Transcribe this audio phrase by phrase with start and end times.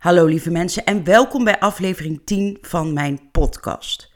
[0.00, 4.12] Hallo lieve mensen en welkom bij aflevering 10 van mijn podcast.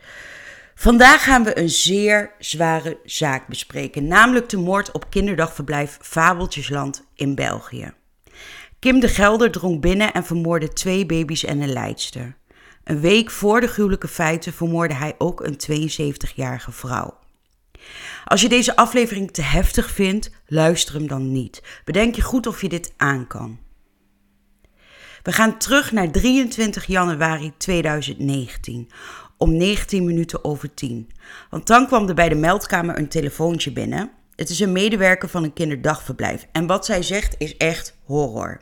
[0.75, 7.35] Vandaag gaan we een zeer zware zaak bespreken, namelijk de moord op kinderdagverblijf Fabeltjesland in
[7.35, 7.93] België.
[8.79, 12.37] Kim de Gelder drong binnen en vermoordde twee baby's en een leidster.
[12.85, 17.19] Een week voor de gruwelijke feiten vermoordde hij ook een 72-jarige vrouw.
[18.25, 21.63] Als je deze aflevering te heftig vindt, luister hem dan niet.
[21.85, 23.64] Bedenk je goed of je dit aan kan.
[25.25, 28.89] We gaan terug naar 23 januari 2019
[29.37, 31.11] om 19 minuten over 10.
[31.51, 34.11] Want dan kwam er bij de meldkamer een telefoontje binnen.
[34.37, 38.61] Het is een medewerker van een kinderdagverblijf en wat zij zegt is echt horror.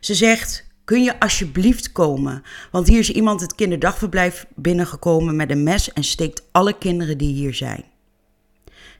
[0.00, 2.42] Ze zegt: Kun je alsjeblieft komen?
[2.70, 7.34] Want hier is iemand het kinderdagverblijf binnengekomen met een mes en steekt alle kinderen die
[7.34, 7.84] hier zijn.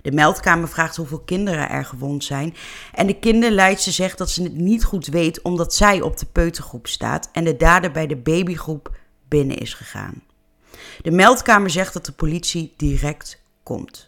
[0.02, 2.54] De meldkamer vraagt hoeveel kinderen er gewond zijn.
[2.94, 6.86] En de kinderleidster zegt dat ze het niet goed weet omdat zij op de peutergroep
[6.86, 8.96] staat en de dader bij de babygroep
[9.28, 10.22] binnen is gegaan.
[11.02, 14.06] De meldkamer zegt dat de politie direct komt.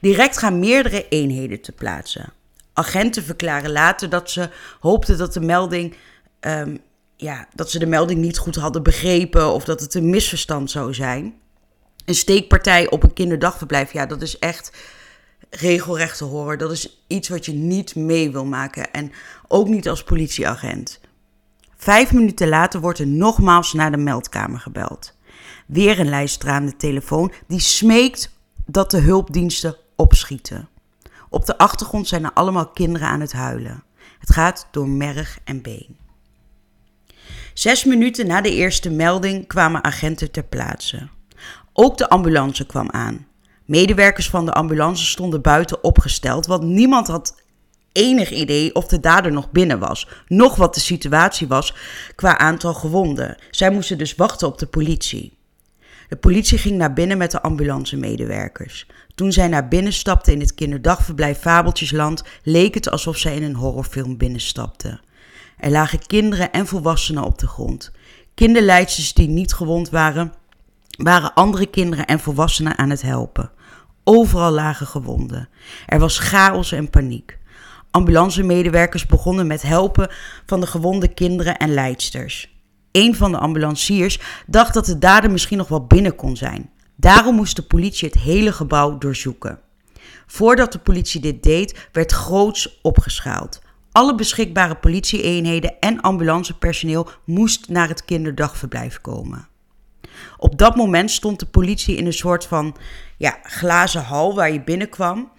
[0.00, 2.32] Direct gaan meerdere eenheden te plaatsen.
[2.72, 5.94] Agenten verklaren later dat ze hoopten dat de melding.
[6.40, 6.76] Ehm,
[7.16, 10.94] ja, dat ze de melding niet goed hadden begrepen of dat het een misverstand zou
[10.94, 11.34] zijn.
[12.08, 14.76] Een steekpartij op een kinderdagverblijf, ja, dat is echt
[15.50, 16.56] regelrechte horror.
[16.56, 19.12] Dat is iets wat je niet mee wil maken en
[19.48, 21.00] ook niet als politieagent.
[21.76, 25.16] Vijf minuten later wordt er nogmaals naar de meldkamer gebeld.
[25.66, 28.30] Weer een lijster aan de telefoon die smeekt
[28.66, 30.68] dat de hulpdiensten opschieten.
[31.28, 33.82] Op de achtergrond zijn er allemaal kinderen aan het huilen.
[34.18, 35.96] Het gaat door merg en been.
[37.54, 41.08] Zes minuten na de eerste melding kwamen agenten ter plaatse.
[41.80, 43.26] Ook de ambulance kwam aan.
[43.64, 47.42] Medewerkers van de ambulance stonden buiten opgesteld, want niemand had
[47.92, 51.74] enig idee of de dader nog binnen was, nog wat de situatie was
[52.14, 53.36] qua aantal gewonden.
[53.50, 55.36] Zij moesten dus wachten op de politie.
[56.08, 58.86] De politie ging naar binnen met de ambulancemedewerkers.
[59.14, 63.54] Toen zij naar binnen stapten in het kinderdagverblijf Fabeltjesland, leek het alsof zij in een
[63.54, 65.00] horrorfilm binnenstapten.
[65.58, 67.92] Er lagen kinderen en volwassenen op de grond.
[68.34, 70.32] Kinderleidsters die niet gewond waren,
[70.98, 73.50] waren andere kinderen en volwassenen aan het helpen.
[74.04, 75.48] Overal lagen gewonden.
[75.86, 77.38] Er was chaos en paniek.
[77.90, 80.10] Ambulancemedewerkers begonnen met helpen
[80.46, 82.56] van de gewonde kinderen en leidsters.
[82.92, 86.70] Een van de ambulanciers dacht dat de dader misschien nog wel binnen kon zijn.
[86.96, 89.60] Daarom moest de politie het hele gebouw doorzoeken.
[90.26, 93.60] Voordat de politie dit deed, werd groots opgeschaald.
[93.92, 99.48] Alle beschikbare politieeenheden en ambulancepersoneel moest naar het kinderdagverblijf komen.
[100.36, 102.76] Op dat moment stond de politie in een soort van
[103.16, 105.30] ja, glazen hal waar je binnenkwam.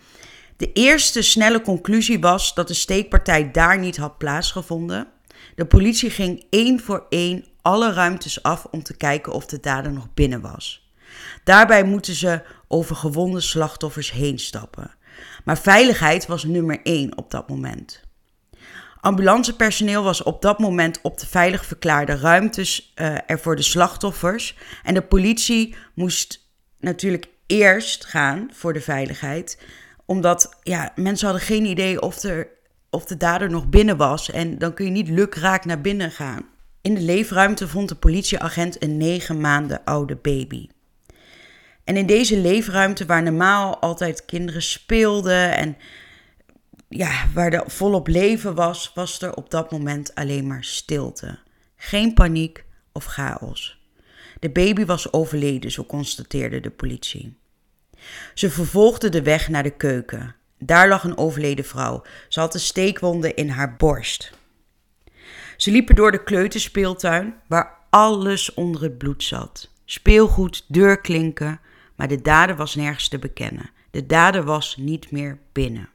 [0.58, 5.08] De eerste snelle conclusie was dat de steekpartij daar niet had plaatsgevonden.
[5.56, 9.92] De politie ging één voor één alle ruimtes af om te kijken of de dader
[9.92, 10.90] nog binnen was.
[11.44, 14.92] Daarbij moeten ze over gewonde slachtoffers heen stappen.
[15.44, 18.02] Maar veiligheid was nummer één op dat moment.
[19.02, 24.58] Ambulancepersoneel was op dat moment op de veilig verklaarde ruimtes uh, er voor de slachtoffers.
[24.84, 26.48] En de politie moest
[26.80, 29.60] natuurlijk eerst gaan voor de veiligheid.
[30.06, 32.48] Omdat ja, mensen hadden geen idee of, er,
[32.90, 34.32] of de dader nog binnen was.
[34.32, 36.46] En dan kun je niet lukraak naar binnen gaan.
[36.82, 40.68] In de leefruimte vond de politieagent een negen maanden oude baby.
[41.84, 45.78] En in deze leefruimte, waar normaal altijd kinderen speelden en
[46.90, 51.40] ja, waar er volop leven was, was er op dat moment alleen maar stilte.
[51.76, 53.80] Geen paniek of chaos.
[54.40, 57.38] De baby was overleden, zo constateerde de politie.
[58.34, 60.36] Ze vervolgden de weg naar de keuken.
[60.58, 62.02] Daar lag een overleden vrouw.
[62.30, 64.32] Ze had een steekwonden in haar borst.
[65.58, 69.72] Ze liepen door de kleuterspeeltuin, waar alles onder het bloed zat.
[69.86, 71.60] Speelgoed, deurklinken,
[71.96, 73.70] maar de dader was nergens te bekennen.
[73.92, 75.90] De dader was niet meer binnen.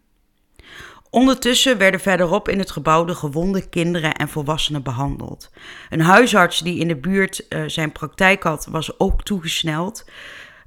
[1.14, 5.50] Ondertussen werden verderop in het gebouw de gewonde kinderen en volwassenen behandeld.
[5.90, 10.05] Een huisarts die in de buurt uh, zijn praktijk had, was ook toegesneld.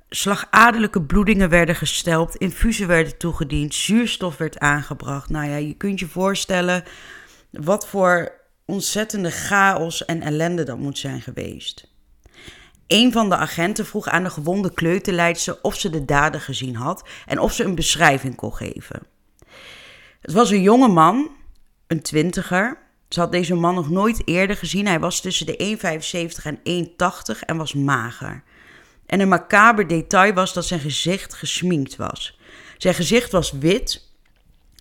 [0.09, 5.29] Slagadelijke bloedingen werden gesteld, infusen werden toegediend, zuurstof werd aangebracht.
[5.29, 6.83] Nou ja, je kunt je voorstellen
[7.51, 8.31] wat voor
[8.65, 11.91] ontzettende chaos en ellende dat moet zijn geweest.
[12.88, 17.07] Een van de agenten vroeg aan de gewonde kleuterleidster of ze de dader gezien had
[17.25, 19.15] en of ze een beschrijving kon geven.
[20.27, 21.29] Het was een jonge man,
[21.88, 22.77] een twintiger.
[23.09, 24.88] Ze had deze man nog nooit eerder gezien.
[24.88, 25.77] Hij was tussen de
[26.38, 26.88] 1,75 en
[27.33, 28.44] 1,80 en was mager.
[29.06, 32.39] En een macaber detail was dat zijn gezicht gesminkt was.
[32.77, 34.12] Zijn gezicht was wit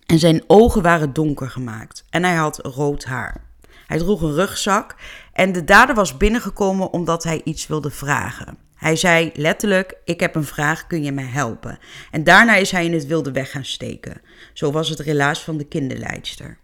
[0.05, 2.05] en zijn ogen waren donker gemaakt.
[2.09, 3.43] En hij had rood haar.
[3.85, 4.95] Hij droeg een rugzak
[5.33, 8.66] en de dader was binnengekomen omdat hij iets wilde vragen.
[8.77, 11.79] Hij zei letterlijk: Ik heb een vraag, kun je mij helpen?
[12.11, 14.21] En daarna is hij in het wilde weg gaan steken.
[14.53, 16.57] Zo was het relaas van de kinderleidster.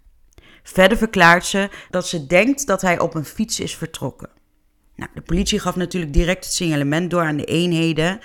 [0.63, 4.29] Verder verklaart ze dat ze denkt dat hij op een fiets is vertrokken.
[4.95, 8.19] Nou, de politie gaf natuurlijk direct het signalement door aan de eenheden.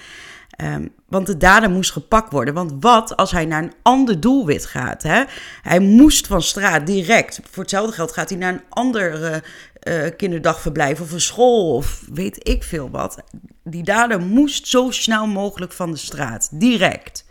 [0.58, 2.54] Ehm, want de dader moest gepakt worden.
[2.54, 5.02] Want wat als hij naar een ander doelwit gaat?
[5.02, 5.24] Hè?
[5.62, 7.40] Hij moest van straat direct.
[7.50, 9.42] Voor hetzelfde geld gaat hij naar een ander
[9.82, 13.18] uh, kinderdagverblijf of een school of weet ik veel wat.
[13.64, 16.48] Die dader moest zo snel mogelijk van de straat.
[16.52, 17.24] Direct.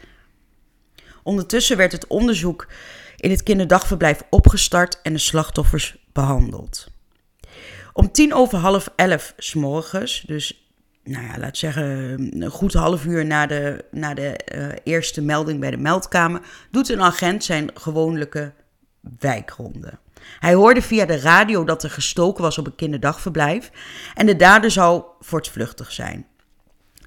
[1.24, 2.68] Ondertussen werd het onderzoek
[3.18, 6.88] in het kinderdagverblijf opgestart en de slachtoffers behandeld.
[7.94, 10.67] Om tien over half elf s morgens, dus
[11.08, 11.84] nou ja, laat zeggen,
[12.42, 16.90] een goed half uur na de, na de uh, eerste melding bij de meldkamer, doet
[16.90, 18.54] een agent zijn gewone
[19.20, 19.94] wijkronde.
[20.40, 23.72] Hij hoorde via de radio dat er gestoken was op een kinderdagverblijf
[24.16, 26.26] en de dader zou voortvluchtig zijn.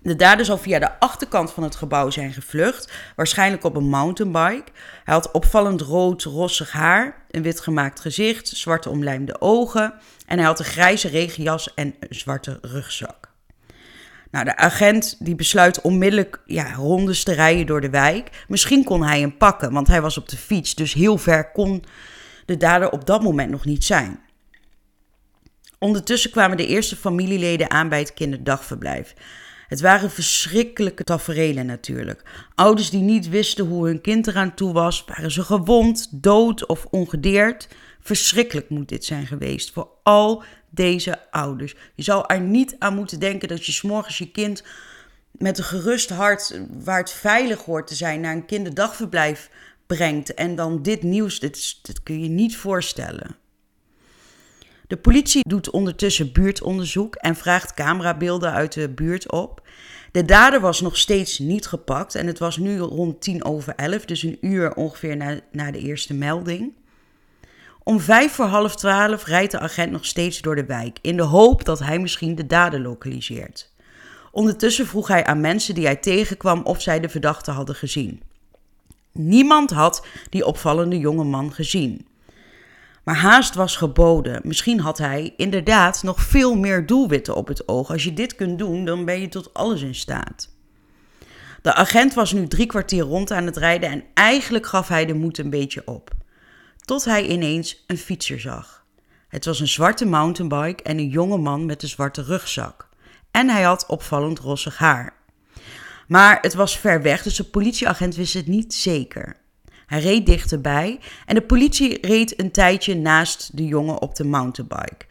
[0.02, 4.73] De dader zou via de achterkant van het gebouw zijn gevlucht, waarschijnlijk op een mountainbike.
[5.05, 9.94] Hij had opvallend rood, rossig haar, een wit gemaakt gezicht, zwarte omlijmde ogen
[10.26, 13.29] en hij had een grijze regenjas en een zwarte rugzak.
[14.30, 18.44] Nou, de agent die besluit onmiddellijk ja, rondes te rijden door de wijk.
[18.48, 21.84] Misschien kon hij hem pakken, want hij was op de fiets, dus heel ver kon
[22.46, 24.20] de dader op dat moment nog niet zijn.
[25.78, 29.14] Ondertussen kwamen de eerste familieleden aan bij het kinderdagverblijf.
[29.68, 32.22] Het waren verschrikkelijke taferelen natuurlijk.
[32.54, 36.86] Ouders die niet wisten hoe hun kind eraan toe was, waren ze gewond, dood of
[36.90, 37.68] ongedeerd.
[38.00, 41.75] Verschrikkelijk moet dit zijn geweest voor al deze ouders.
[41.94, 44.62] Je zou er niet aan moeten denken dat je s'morgens je kind
[45.32, 49.50] met een gerust hart, waar het veilig hoort te zijn, naar een kinderdagverblijf
[49.87, 50.34] brengt.
[50.34, 53.37] En dan dit nieuws, dit, dit kun je niet voorstellen.
[54.87, 59.69] De politie doet ondertussen buurtonderzoek en vraagt camerabeelden uit de buurt op.
[60.12, 64.05] De dader was nog steeds niet gepakt en het was nu rond tien over elf,
[64.05, 66.73] dus een uur ongeveer na, na de eerste melding.
[67.82, 71.22] Om vijf voor half twaalf rijdt de agent nog steeds door de wijk, in de
[71.22, 73.72] hoop dat hij misschien de dader lokaliseert.
[74.32, 78.22] Ondertussen vroeg hij aan mensen die hij tegenkwam of zij de verdachte hadden gezien.
[79.12, 82.06] Niemand had die opvallende jonge man gezien.
[83.04, 84.40] Maar haast was geboden.
[84.44, 87.90] Misschien had hij inderdaad nog veel meer doelwitten op het oog.
[87.90, 90.48] Als je dit kunt doen, dan ben je tot alles in staat.
[91.62, 95.14] De agent was nu drie kwartier rond aan het rijden en eigenlijk gaf hij de
[95.14, 96.18] moed een beetje op
[96.90, 98.84] tot hij ineens een fietser zag.
[99.28, 102.88] Het was een zwarte mountainbike en een jonge man met een zwarte rugzak.
[103.31, 105.12] En hij had opvallend rossig haar.
[106.08, 109.37] Maar het was ver weg, dus de politieagent wist het niet zeker.
[109.87, 115.06] Hij reed dichterbij en de politie reed een tijdje naast de jongen op de mountainbike.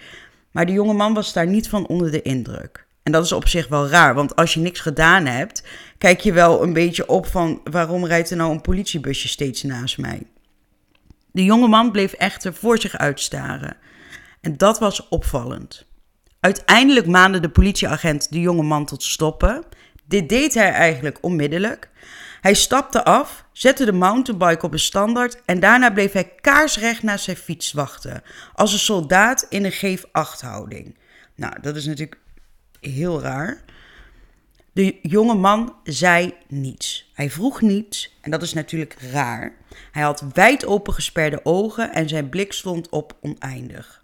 [0.52, 2.86] Maar de jonge man was daar niet van onder de indruk.
[3.04, 5.64] En dat is op zich wel raar, want als je niks gedaan hebt,
[5.98, 9.98] kijk je wel een beetje op van waarom rijdt er nou een politiebusje steeds naast
[9.98, 10.28] mij.
[11.32, 13.78] De jonge man bleef echter voor zich uitstaren.
[14.42, 15.86] En dat was opvallend.
[16.40, 19.64] Uiteindelijk maande de politieagent de jonge man tot stoppen.
[20.06, 21.90] Dit deed hij eigenlijk onmiddellijk.
[22.42, 27.20] Hij stapte af, zette de mountainbike op een standaard en daarna bleef hij kaarsrecht naar
[27.20, 28.22] zijn fiets wachten,
[28.54, 30.98] als een soldaat in een geef-acht houding.
[31.36, 32.20] Nou, dat is natuurlijk
[32.80, 33.64] heel raar.
[34.80, 37.12] De jonge man zei niets.
[37.14, 39.56] Hij vroeg niets en dat is natuurlijk raar.
[39.92, 44.04] Hij had wijd opengesperde ogen en zijn blik stond op oneindig.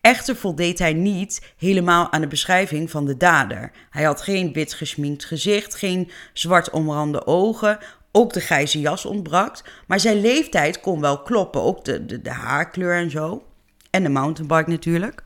[0.00, 3.70] Echter voldeed hij niet helemaal aan de beschrijving van de dader.
[3.90, 7.78] Hij had geen wit gesminkt gezicht, geen zwart omrande ogen,
[8.12, 12.32] ook de grijze jas ontbrak, maar zijn leeftijd kon wel kloppen, ook de, de, de
[12.32, 13.42] haarkleur en zo.
[13.90, 15.22] En de mountainbike natuurlijk.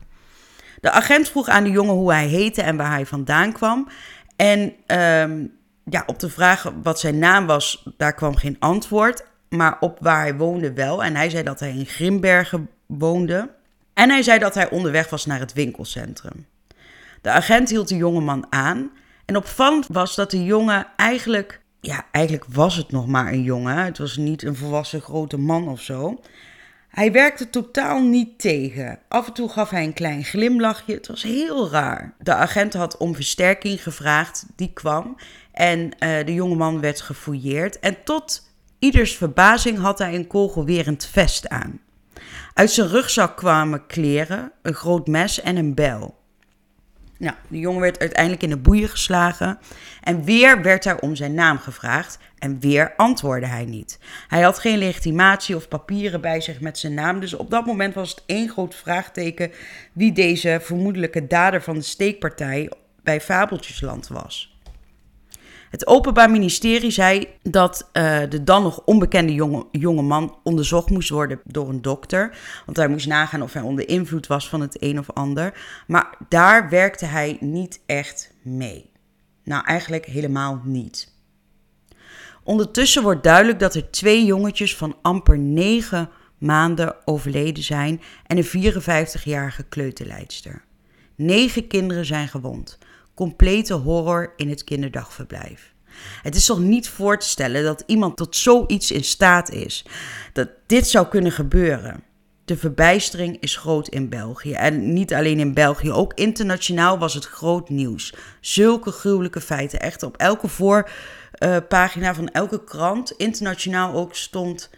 [0.85, 3.87] De agent vroeg aan de jongen hoe hij heette en waar hij vandaan kwam.
[4.35, 9.25] En um, ja, op de vraag wat zijn naam was, daar kwam geen antwoord.
[9.49, 11.03] Maar op waar hij woonde wel.
[11.03, 13.49] En hij zei dat hij in Grimbergen woonde.
[13.93, 16.45] En hij zei dat hij onderweg was naar het winkelcentrum.
[17.21, 18.91] De agent hield de jongeman aan.
[19.25, 21.61] En opvallend was dat de jongen eigenlijk.
[21.79, 23.77] Ja, eigenlijk was het nog maar een jongen.
[23.77, 26.21] Het was niet een volwassen grote man of zo.
[26.95, 28.99] Hij werkte totaal niet tegen.
[29.07, 30.93] Af en toe gaf hij een klein glimlachje.
[30.93, 32.13] Het was heel raar.
[32.19, 34.45] De agent had om versterking gevraagd.
[34.55, 35.17] Die kwam.
[35.51, 37.79] En uh, de jongeman werd gefouilleerd.
[37.79, 41.79] En tot ieders verbazing had hij een kogelwerend vest aan.
[42.53, 46.15] Uit zijn rugzak kwamen kleren, een groot mes en een bijl.
[47.25, 49.59] Nou, de jongen werd uiteindelijk in de boeien geslagen.
[50.01, 52.17] En weer werd er om zijn naam gevraagd.
[52.39, 53.99] En weer antwoordde hij niet.
[54.27, 57.19] Hij had geen legitimatie of papieren bij zich met zijn naam.
[57.19, 59.51] Dus op dat moment was het één groot vraagteken
[59.93, 62.71] wie deze vermoedelijke dader van de steekpartij
[63.03, 64.54] bij Fabeltjesland was.
[65.69, 71.09] Het Openbaar Ministerie zei dat uh, de dan nog onbekende jonge, jonge man onderzocht moest
[71.09, 72.37] worden door een dokter.
[72.65, 75.59] Want hij moest nagaan of hij onder invloed was van het een of ander.
[75.87, 78.91] Maar daar werkte hij niet echt mee.
[79.43, 81.13] Nou, eigenlijk helemaal niet.
[82.43, 88.73] Ondertussen wordt duidelijk dat er twee jongetjes van amper negen maanden overleden zijn en een
[88.73, 90.63] 54-jarige kleuterleidster.
[91.15, 92.77] Negen kinderen zijn gewond
[93.15, 95.73] complete horror in het kinderdagverblijf.
[96.21, 99.85] Het is toch niet voor te stellen dat iemand tot zoiets in staat is.
[100.33, 102.03] Dat dit zou kunnen gebeuren.
[102.45, 104.53] De verbijstering is groot in België.
[104.53, 108.13] En niet alleen in België, ook internationaal was het groot nieuws.
[108.41, 109.79] Zulke gruwelijke feiten.
[109.79, 114.69] Echt op elke voorpagina van elke krant, internationaal ook, stond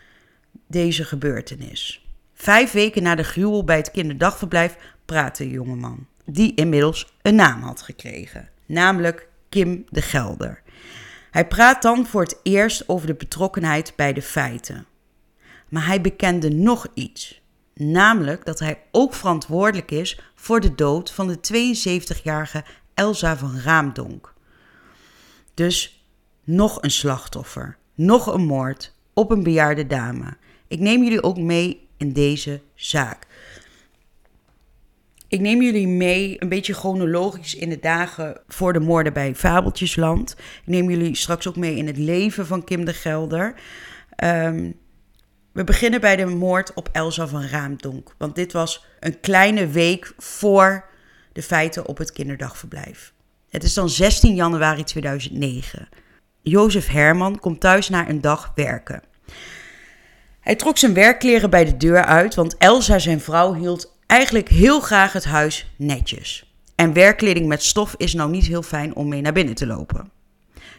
[0.67, 2.06] deze gebeurtenis.
[2.34, 7.62] Vijf weken na de gruwel bij het kinderdagverblijf praatte de jongeman die inmiddels een naam
[7.62, 10.62] had gekregen, namelijk Kim de Gelder.
[11.32, 14.86] Hij praat dan voor het eerst over de betrokkenheid bij de feiten.
[15.70, 17.42] Maar hij bekende nog iets,
[17.74, 21.38] namelijk dat hij ook verantwoordelijk is voor de dood van de
[22.18, 24.34] 72-jarige Elsa van Raamdonk.
[25.54, 26.06] Dus
[26.44, 30.38] nog een slachtoffer, nog een moord op een bejaarde dame.
[30.68, 33.27] Ik neem jullie ook mee in deze zaak.
[35.30, 40.36] Ik neem jullie mee een beetje chronologisch in de dagen voor de moorden bij Fabeltjesland.
[40.38, 43.54] Ik neem jullie straks ook mee in het leven van Kim de Gelder.
[44.24, 44.76] Um,
[45.52, 48.16] we beginnen bij de moord op Elsa van Raamdonk.
[48.18, 50.86] Want dit was een kleine week voor
[51.34, 53.14] de feiten op het kinderdagverblijf.
[53.50, 55.90] Het is dan 16 januari 2009.
[56.42, 59.02] Jozef Herman komt thuis na een dag werken.
[60.40, 64.80] Hij trok zijn werkkleren bij de deur uit, want Elsa, zijn vrouw, hield eigenlijk heel
[64.80, 66.52] graag het huis netjes.
[66.76, 70.12] En werkkleding met stof is nou niet heel fijn om mee naar binnen te lopen.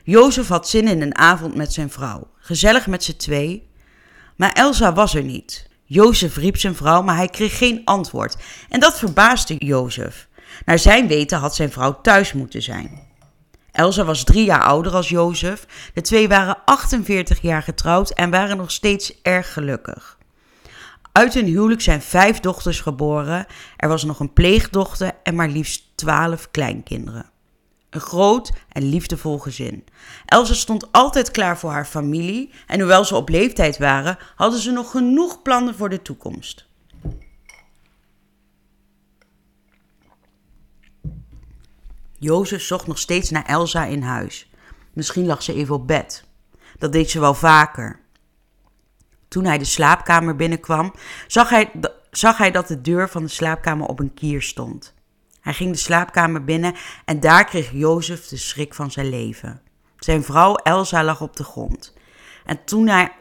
[0.03, 2.27] Jozef had zin in een avond met zijn vrouw.
[2.39, 3.69] Gezellig met z'n twee.
[4.37, 5.69] Maar Elsa was er niet.
[5.85, 8.37] Jozef riep zijn vrouw, maar hij kreeg geen antwoord.
[8.69, 10.29] En dat verbaasde Jozef.
[10.65, 13.07] Naar zijn weten had zijn vrouw thuis moeten zijn.
[13.73, 15.67] Elsa was drie jaar ouder als Jozef.
[15.95, 20.18] De twee waren 48 jaar getrouwd en waren nog steeds erg gelukkig.
[21.19, 23.47] Uit hun huwelijk zijn vijf dochters geboren.
[23.77, 27.31] Er was nog een pleegdochter en maar liefst twaalf kleinkinderen.
[27.91, 29.85] Een groot en liefdevol gezin.
[30.27, 34.71] Elsa stond altijd klaar voor haar familie en hoewel ze op leeftijd waren, hadden ze
[34.71, 36.67] nog genoeg plannen voor de toekomst.
[42.19, 44.51] Jozef zocht nog steeds naar Elsa in huis.
[44.93, 46.25] Misschien lag ze even op bed.
[46.79, 48.01] Dat deed ze wel vaker.
[49.29, 50.95] Toen hij de slaapkamer binnenkwam,
[51.27, 51.71] zag hij,
[52.11, 54.95] zag hij dat de deur van de slaapkamer op een kier stond.
[55.41, 59.61] Hij ging de slaapkamer binnen en daar kreeg Jozef de schrik van zijn leven.
[59.99, 61.97] Zijn vrouw Elsa lag op de grond.
[62.45, 63.13] En toen hij,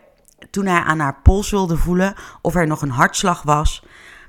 [0.50, 3.84] toen hij aan haar pols wilde voelen of er nog een hartslag was,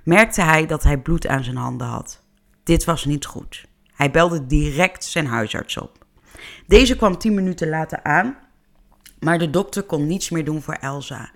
[0.04, 2.22] merkte hij dat hij bloed aan zijn handen had.
[2.62, 3.66] Dit was niet goed.
[3.94, 6.04] Hij belde direct zijn huisarts op.
[6.66, 8.36] Deze kwam tien minuten later aan
[9.20, 11.30] maar de dokter kon niets meer doen voor Elsa.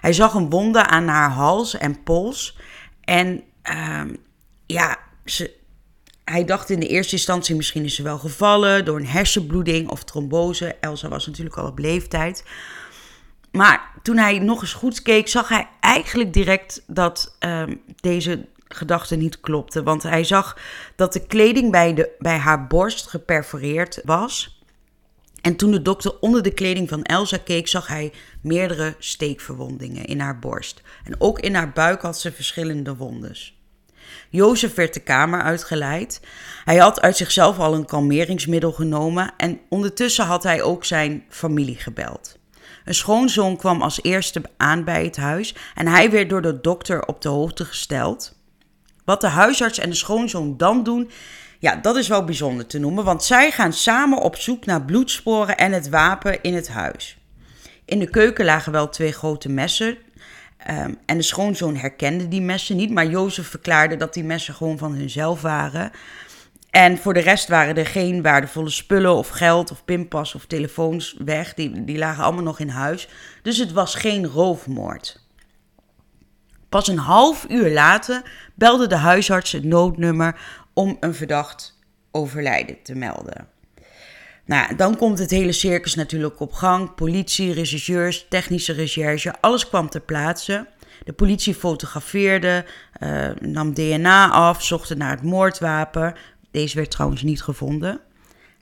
[0.00, 2.58] Hij zag een wonde aan haar hals en pols.
[3.04, 4.00] En uh,
[4.66, 5.56] ja, ze,
[6.24, 10.04] hij dacht in de eerste instantie misschien is ze wel gevallen door een hersenbloeding of
[10.04, 10.76] trombose.
[10.80, 12.44] Elsa was natuurlijk al op leeftijd.
[13.50, 17.62] Maar toen hij nog eens goed keek, zag hij eigenlijk direct dat uh,
[17.96, 19.82] deze gedachte niet klopte.
[19.82, 20.58] Want hij zag
[20.96, 24.57] dat de kleding bij, de, bij haar borst geperforeerd was.
[25.48, 28.12] En toen de dokter onder de kleding van Elsa keek, zag hij
[28.42, 30.82] meerdere steekverwondingen in haar borst.
[31.04, 33.58] En ook in haar buik had ze verschillende wondes.
[34.30, 36.20] Jozef werd de kamer uitgeleid.
[36.64, 41.76] Hij had uit zichzelf al een kalmeringsmiddel genomen en ondertussen had hij ook zijn familie
[41.76, 42.38] gebeld.
[42.84, 47.06] Een schoonzoon kwam als eerste aan bij het huis en hij werd door de dokter
[47.06, 48.36] op de hoogte gesteld.
[49.04, 51.10] Wat de huisarts en de schoonzoon dan doen,
[51.58, 55.56] ja, dat is wel bijzonder te noemen, want zij gaan samen op zoek naar bloedsporen
[55.56, 57.18] en het wapen in het huis.
[57.84, 59.96] In de keuken lagen wel twee grote messen.
[60.70, 64.78] Um, en de schoonzoon herkende die messen niet, maar Jozef verklaarde dat die messen gewoon
[64.78, 65.90] van hunzelf waren.
[66.70, 71.16] En voor de rest waren er geen waardevolle spullen of geld of pinpas of telefoons
[71.24, 71.54] weg.
[71.54, 73.08] Die, die lagen allemaal nog in huis.
[73.42, 75.26] Dus het was geen roofmoord.
[76.68, 78.22] Pas een half uur later
[78.54, 80.40] belde de huisarts het noodnummer
[80.78, 81.78] om een verdacht
[82.10, 83.48] overlijden te melden.
[84.44, 86.94] Nou, dan komt het hele circus natuurlijk op gang.
[86.94, 90.66] Politie, rechercheurs, technische recherche, alles kwam ter plaatse.
[91.04, 92.64] De politie fotografeerde,
[93.00, 96.14] uh, nam DNA af, zocht naar het moordwapen.
[96.50, 98.00] Deze werd trouwens niet gevonden.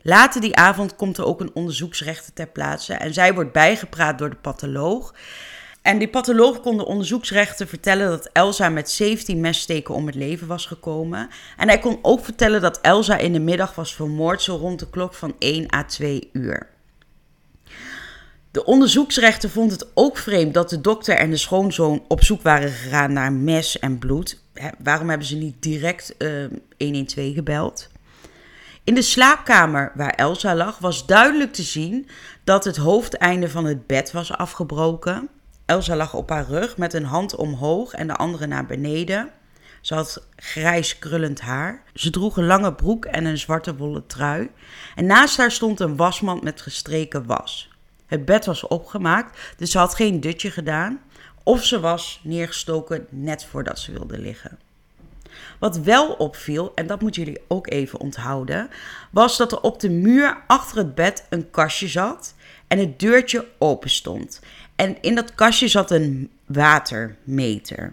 [0.02, 4.30] Later die avond komt er ook een onderzoeksrechter ter plaatse en zij wordt bijgepraat door
[4.30, 5.14] de patholoog.
[5.86, 10.46] En die patholoog kon de onderzoeksrechter vertellen dat Elsa met 17 messteken om het leven
[10.46, 11.28] was gekomen.
[11.56, 14.90] En hij kon ook vertellen dat Elsa in de middag was vermoord, zo rond de
[14.90, 16.66] klok van 1 à 2 uur.
[18.50, 22.70] De onderzoeksrechter vond het ook vreemd dat de dokter en de schoonzoon op zoek waren
[22.70, 24.40] gegaan naar mes en bloed.
[24.78, 27.88] waarom hebben ze niet direct uh, eh, 112 gebeld?
[28.84, 32.08] In de slaapkamer waar Elsa lag was duidelijk te zien
[32.44, 35.28] dat het hoofdeinde van het bed was afgebroken.
[35.66, 39.30] Elsa lag op haar rug met een hand omhoog en de andere naar beneden.
[39.80, 41.82] Ze had grijs krullend haar.
[41.94, 44.50] Ze droeg een lange broek en een zwarte wollen trui.
[44.94, 47.70] En naast haar stond een wasmand met gestreken was.
[48.06, 51.00] Het bed was opgemaakt, dus ze had geen dutje gedaan.
[51.42, 54.58] Of ze was neergestoken net voordat ze wilde liggen.
[55.58, 58.68] Wat wel opviel, en dat moeten jullie ook even onthouden,
[59.10, 62.34] was dat er op de muur achter het bed een kastje zat
[62.68, 64.40] en het deurtje open stond.
[64.76, 67.92] En in dat kastje zat een watermeter.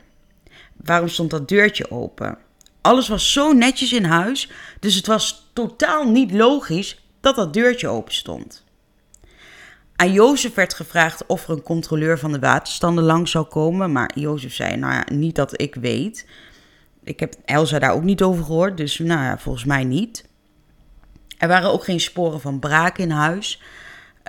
[0.75, 2.37] Waarom stond dat deurtje open?
[2.81, 4.49] Alles was zo netjes in huis,
[4.79, 8.63] dus het was totaal niet logisch dat dat deurtje open stond.
[9.95, 14.11] Aan Jozef werd gevraagd of er een controleur van de waterstanden langs zou komen, maar
[14.15, 16.25] Jozef zei: Nou ja, niet dat ik weet.
[17.03, 20.25] Ik heb Elsa daar ook niet over gehoord, dus nou ja, volgens mij niet.
[21.37, 23.61] Er waren ook geen sporen van braak in huis.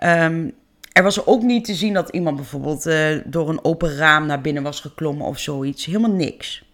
[0.04, 0.54] Um,
[0.94, 4.40] er was ook niet te zien dat iemand bijvoorbeeld uh, door een open raam naar
[4.40, 5.84] binnen was geklommen of zoiets.
[5.84, 6.64] Helemaal niks.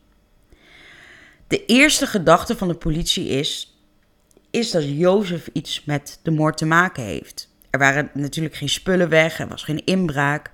[1.47, 3.79] De eerste gedachte van de politie is,
[4.51, 7.49] is dat Jozef iets met de moord te maken heeft.
[7.71, 10.51] Er waren natuurlijk geen spullen weg, er was geen inbraak.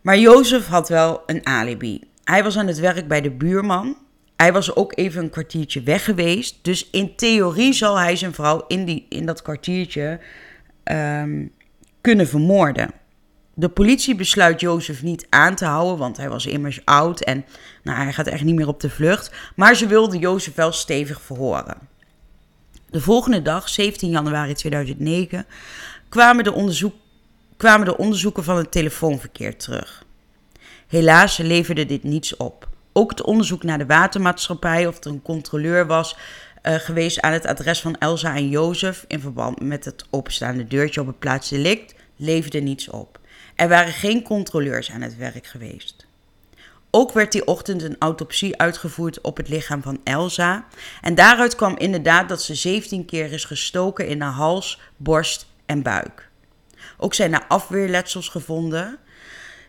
[0.00, 2.00] Maar Jozef had wel een alibi.
[2.24, 3.96] Hij was aan het werk bij de buurman.
[4.36, 6.58] Hij was ook even een kwartiertje weg geweest.
[6.62, 10.20] Dus in theorie zal hij zijn vrouw in, die, in dat kwartiertje
[10.84, 11.52] um,
[12.06, 12.90] kunnen vermoorden.
[13.54, 17.44] De politie besluit Jozef niet aan te houden, want hij was immers oud en
[17.82, 19.30] nou, hij gaat echt niet meer op de vlucht.
[19.56, 21.78] Maar ze wilden Jozef wel stevig verhoren.
[22.90, 25.46] De volgende dag, 17 januari 2009,
[26.08, 26.94] kwamen de, onderzoek,
[27.56, 30.04] kwamen de onderzoeken van het telefoonverkeer terug.
[30.86, 32.68] Helaas leverde dit niets op.
[32.92, 36.16] Ook het onderzoek naar de watermaatschappij, of er een controleur was
[36.62, 41.00] uh, geweest aan het adres van Elsa en Jozef in verband met het openstaande deurtje
[41.00, 43.20] op het plaatsdelict, leverde niets op.
[43.54, 46.06] Er waren geen controleurs aan het werk geweest.
[46.90, 50.66] Ook werd die ochtend een autopsie uitgevoerd op het lichaam van Elsa.
[51.00, 55.82] En daaruit kwam inderdaad dat ze 17 keer is gestoken in de hals, borst en
[55.82, 56.28] buik.
[56.96, 58.98] Ook zijn er afweerletsels gevonden.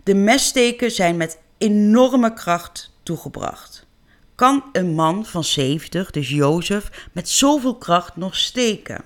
[0.04, 3.86] De messteken zijn met enorme kracht toegebracht.
[4.36, 9.04] Kan een man van 70, dus Jozef, met zoveel kracht nog steken?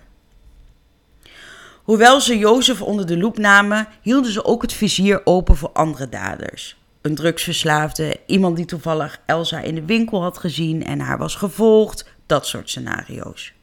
[1.84, 6.10] Hoewel ze Jozef onder de loep namen, hielden ze ook het vizier open voor andere
[6.10, 6.78] daders.
[7.02, 12.06] Een drugsverslaafde, iemand die toevallig Elsa in de winkel had gezien en haar was gevolgd,
[12.26, 13.54] dat soort scenario's.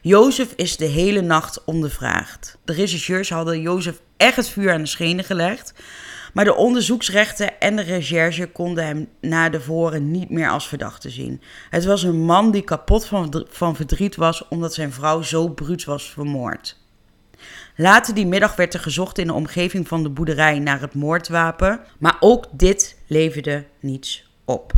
[0.00, 2.58] Jozef is de hele nacht ondervraagd.
[2.64, 5.74] De rechercheurs hadden Jozef echt het vuur aan de schenen gelegd,
[6.32, 11.10] maar de onderzoeksrechten en de recherche konden hem na de voren niet meer als verdachte
[11.10, 11.40] zien.
[11.70, 15.84] Het was een man die kapot van, van verdriet was omdat zijn vrouw zo bruut
[15.84, 16.82] was vermoord.
[17.76, 21.80] Later die middag werd er gezocht in de omgeving van de boerderij naar het moordwapen,
[21.98, 24.72] maar ook dit leverde niets op.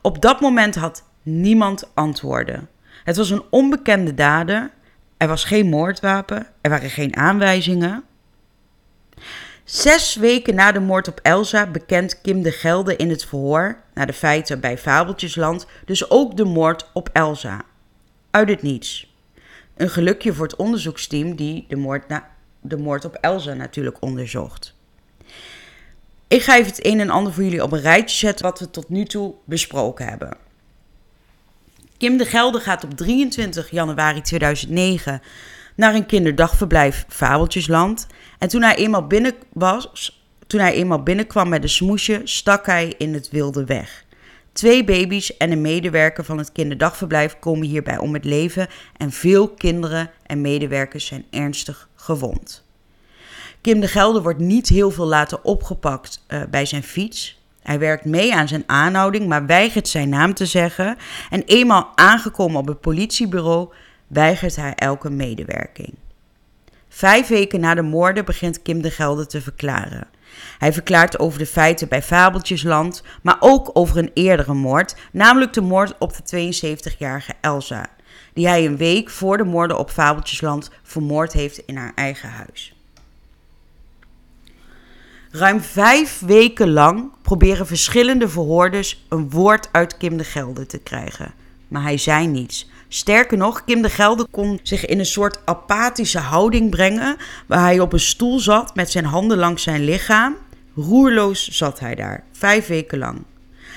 [0.00, 2.68] Op dat moment had niemand antwoorden.
[3.04, 4.70] Het was een onbekende dader,
[5.16, 8.04] er was geen moordwapen, er waren geen aanwijzingen.
[9.64, 14.06] Zes weken na de moord op Elsa bekent Kim de Gelde in het verhoor, naar
[14.06, 17.62] de feiten bij Fabeltjesland, dus ook de moord op Elsa.
[18.30, 19.13] Uit het niets.
[19.76, 24.74] Een gelukje voor het onderzoeksteam die de moord, na, de moord op Elsa natuurlijk onderzocht.
[26.28, 28.70] Ik ga even het een en ander voor jullie op een rijtje zetten wat we
[28.70, 30.36] tot nu toe besproken hebben.
[31.96, 35.22] Kim de Gelder gaat op 23 januari 2009
[35.74, 38.06] naar een kinderdagverblijf Fabeltjesland.
[38.38, 42.94] En toen hij eenmaal binnen was, toen hij eenmaal binnenkwam met een smoesje, stak hij
[42.98, 44.03] in het wilde weg.
[44.54, 49.48] Twee baby's en een medewerker van het kinderdagverblijf komen hierbij om het leven en veel
[49.48, 52.64] kinderen en medewerkers zijn ernstig gewond.
[53.60, 57.42] Kim de Gelder wordt niet heel veel later opgepakt uh, bij zijn fiets.
[57.62, 60.96] Hij werkt mee aan zijn aanhouding, maar weigert zijn naam te zeggen.
[61.30, 63.68] En eenmaal aangekomen op het politiebureau,
[64.06, 65.94] weigert hij elke medewerking.
[66.88, 70.08] Vijf weken na de moorden begint Kim de Gelder te verklaren.
[70.58, 75.60] Hij verklaart over de feiten bij Fabeltjesland, maar ook over een eerdere moord, namelijk de
[75.60, 77.86] moord op de 72-jarige Elsa,
[78.32, 82.74] die hij een week voor de moorden op Fabeltjesland vermoord heeft in haar eigen huis.
[85.30, 91.34] Ruim vijf weken lang proberen verschillende verhoorders een woord uit Kim de Gelder te krijgen.
[91.68, 92.70] Maar hij zei niets.
[92.94, 97.80] Sterker nog, Kim de Gelder kon zich in een soort apathische houding brengen, waar hij
[97.80, 100.36] op een stoel zat met zijn handen langs zijn lichaam.
[100.76, 103.22] Roerloos zat hij daar, vijf weken lang.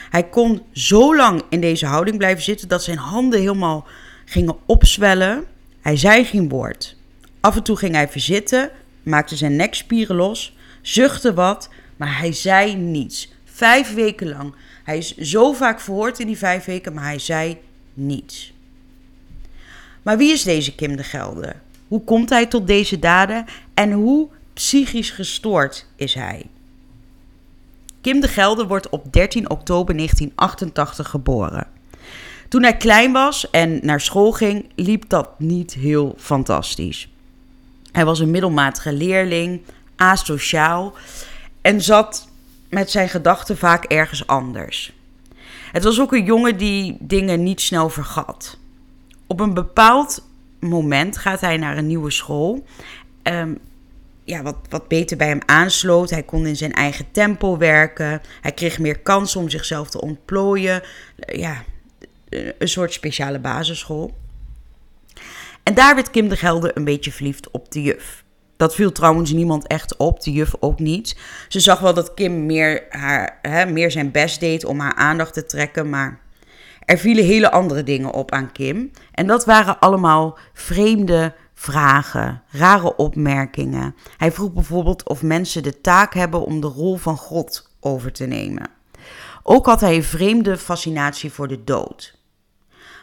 [0.09, 3.87] Hij kon zo lang in deze houding blijven zitten dat zijn handen helemaal
[4.25, 5.45] gingen opzwellen.
[5.81, 6.95] Hij zei geen woord.
[7.39, 8.69] Af en toe ging hij verzitten,
[9.03, 13.31] maakte zijn nekspieren los zuchtte wat, maar hij zei niets.
[13.45, 14.55] Vijf weken lang.
[14.83, 17.57] Hij is zo vaak verhoord in die vijf weken, maar hij zei
[17.93, 18.55] niets.
[20.07, 21.55] Maar wie is deze Kim de Gelder?
[21.87, 26.45] Hoe komt hij tot deze daden en hoe psychisch gestoord is hij?
[28.01, 31.67] Kim de Gelder wordt op 13 oktober 1988 geboren.
[32.47, 37.09] Toen hij klein was en naar school ging, liep dat niet heel fantastisch.
[37.91, 39.61] Hij was een middelmatige leerling,
[39.95, 40.93] asociaal
[41.61, 42.27] en zat
[42.69, 44.93] met zijn gedachten vaak ergens anders.
[45.71, 48.57] Het was ook een jongen die dingen niet snel vergat.
[49.27, 50.27] Op een bepaald
[50.59, 52.65] moment gaat hij naar een nieuwe school.
[53.23, 53.59] Um,
[54.23, 56.09] ja, wat, wat beter bij hem aansloot.
[56.09, 58.21] Hij kon in zijn eigen tempo werken.
[58.41, 60.83] Hij kreeg meer kansen om zichzelf te ontplooien.
[61.15, 61.63] Ja,
[62.29, 64.13] een soort speciale basisschool.
[65.63, 68.23] En daar werd Kim de Gelder een beetje verliefd op de juf.
[68.57, 71.17] Dat viel trouwens niemand echt op, de juf ook niet.
[71.47, 75.33] Ze zag wel dat Kim meer, haar, hè, meer zijn best deed om haar aandacht
[75.33, 76.19] te trekken, maar
[76.87, 78.91] er vielen hele andere dingen op aan Kim.
[79.11, 83.95] En dat waren allemaal vreemde vragen, rare opmerkingen.
[84.17, 88.25] Hij vroeg bijvoorbeeld of mensen de taak hebben om de rol van God over te
[88.25, 88.69] nemen.
[89.43, 92.19] Ook had hij een vreemde fascinatie voor de dood.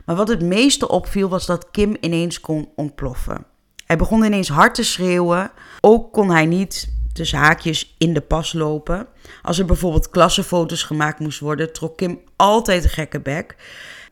[0.05, 3.47] Maar wat het meeste opviel was dat Kim ineens kon ontploffen.
[3.87, 5.51] Hij begon ineens hard te schreeuwen.
[5.81, 9.07] Ook kon hij niet tussen haakjes in de pas lopen.
[9.43, 13.57] Als er bijvoorbeeld klassenfoto's gemaakt moest worden, trok Kim altijd een gekke bek.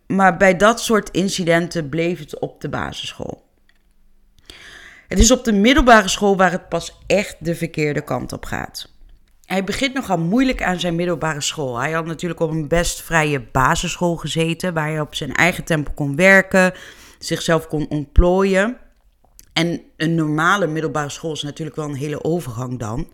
[0.07, 3.43] Maar bij dat soort incidenten bleef het op de basisschool.
[5.09, 8.91] Het is op de middelbare school waar het pas echt de verkeerde kant op gaat.
[9.47, 11.79] Hij begint nogal moeilijk aan zijn middelbare school.
[11.79, 15.93] Hij had natuurlijk op een best vrije basisschool gezeten, waar hij op zijn eigen tempo
[15.95, 16.73] kon werken,
[17.19, 18.77] zichzelf kon ontplooien.
[19.53, 23.09] En een normale middelbare school is natuurlijk wel een hele overgang dan.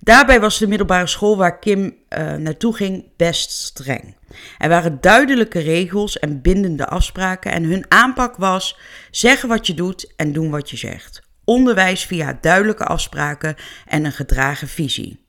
[0.00, 4.16] Daarbij was de middelbare school waar Kim uh, naartoe ging best streng.
[4.58, 8.78] Er waren duidelijke regels en bindende afspraken en hun aanpak was
[9.10, 11.22] zeggen wat je doet en doen wat je zegt.
[11.44, 13.54] Onderwijs via duidelijke afspraken
[13.86, 15.24] en een gedragen visie.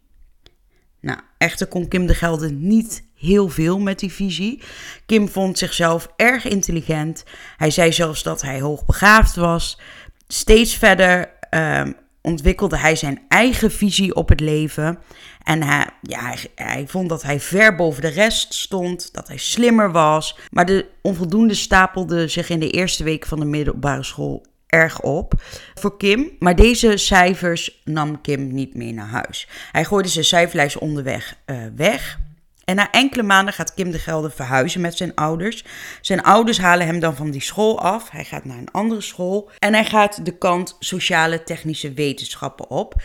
[1.01, 4.61] Nou, echter kon Kim de Gelder niet heel veel met die visie.
[5.05, 7.23] Kim vond zichzelf erg intelligent.
[7.57, 9.79] Hij zei zelfs dat hij hoogbegaafd was.
[10.27, 14.99] Steeds verder um, ontwikkelde hij zijn eigen visie op het leven.
[15.43, 19.91] En hij, ja, hij, vond dat hij ver boven de rest stond, dat hij slimmer
[19.91, 20.37] was.
[20.51, 25.33] Maar de onvoldoende stapelde zich in de eerste week van de middelbare school erg op
[25.75, 26.31] voor Kim.
[26.39, 29.47] Maar deze cijfers nam Kim niet meer naar huis.
[29.71, 32.19] Hij gooide zijn cijferlijst onderweg uh, weg.
[32.67, 35.63] En na enkele maanden gaat Kim de Gelder verhuizen met zijn ouders.
[36.01, 38.09] Zijn ouders halen hem dan van die school af.
[38.09, 39.49] Hij gaat naar een andere school.
[39.59, 43.01] En hij gaat de kant sociale technische wetenschappen op.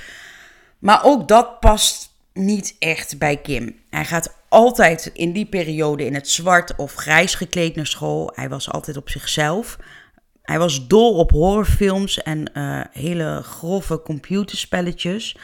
[0.78, 3.76] Maar ook dat past niet echt bij Kim.
[3.90, 8.32] Hij gaat altijd in die periode in het zwart of grijs gekleed naar school.
[8.34, 9.76] Hij was altijd op zichzelf.
[10.42, 15.36] Hij was dol op horrorfilms en uh, hele grove computerspelletjes.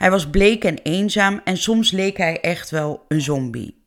[0.00, 3.84] Hij was bleek en eenzaam en soms leek hij echt wel een zombie.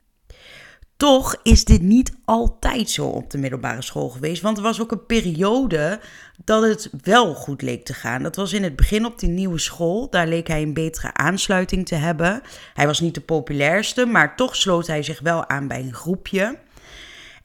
[0.98, 4.92] Toch is dit niet altijd zo op de middelbare school geweest, want er was ook
[4.92, 6.00] een periode
[6.44, 8.24] dat het wel goed leek te gaan.
[8.24, 10.10] Dat was in het begin op die nieuwe school.
[10.10, 12.42] Daar leek hij een betere aansluiting te hebben.
[12.74, 16.58] Hij was niet de populairste, maar toch sloot hij zich wel aan bij een groepje.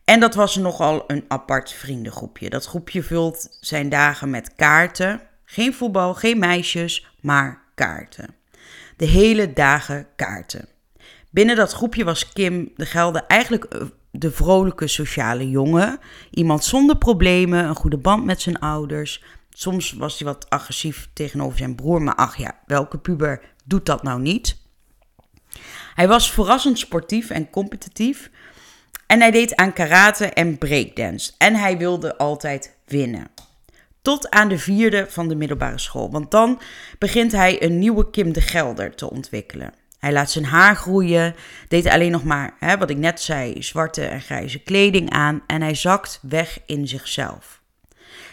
[0.05, 2.51] En dat was nogal een apart vriendengroepje.
[2.51, 5.21] Dat groepje vult zijn dagen met kaarten.
[5.45, 8.38] Geen voetbal, geen meisjes, maar kaarten
[8.99, 10.69] de hele dagen kaarten.
[11.31, 15.99] Binnen dat groepje was Kim de Gelder eigenlijk eh, de vrolijke sociale jongen.
[16.31, 19.25] Iemand zonder problemen, een goede band met zijn ouders.
[19.51, 24.03] Soms was hij wat agressief tegenover zijn broer, maar ach ja, welke puber doet dat
[24.03, 24.57] nou niet?
[25.95, 28.31] Hij was verrassend sportief en competitief.
[29.07, 31.33] En hij deed aan karate en breakdance.
[31.39, 33.27] En hij wilde altijd winnen.
[34.09, 36.11] Tot aan de vierde van de middelbare school.
[36.11, 36.61] Want dan
[36.99, 39.75] begint hij een nieuwe Kim de Gelder te ontwikkelen.
[39.99, 41.35] Hij laat zijn haar groeien,
[41.69, 45.63] deed alleen nog maar, hè, wat ik net zei, zwarte en grijze kleding aan en
[45.63, 47.61] hij zakt weg in zichzelf.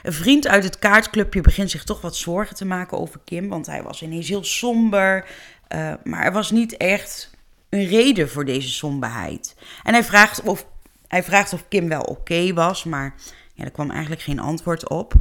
[0.04, 3.66] Een vriend uit het kaartclubje begint zich toch wat zorgen te maken over Kim, want
[3.66, 5.26] hij was ineens heel somber,
[5.76, 7.32] uh, maar er was niet echt
[7.70, 9.56] een reden voor deze somberheid.
[9.84, 10.68] En hij vraagt of,
[11.08, 13.16] hij vraagt of Kim wel oké was, maar
[13.54, 15.14] ja, er kwam eigenlijk geen antwoord op.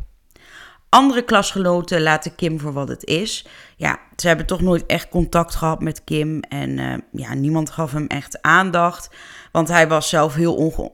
[0.94, 3.46] Andere klasgenoten laten Kim voor wat het is.
[3.76, 6.40] Ja, ze hebben toch nooit echt contact gehad met Kim.
[6.40, 9.10] En uh, ja, niemand gaf hem echt aandacht.
[9.52, 10.92] Want hij was zelf heel onge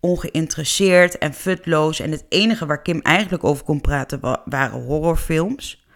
[0.00, 2.00] ongeïnteresseerd en futloos.
[2.00, 5.86] En het enige waar Kim eigenlijk over kon praten waren horrorfilms.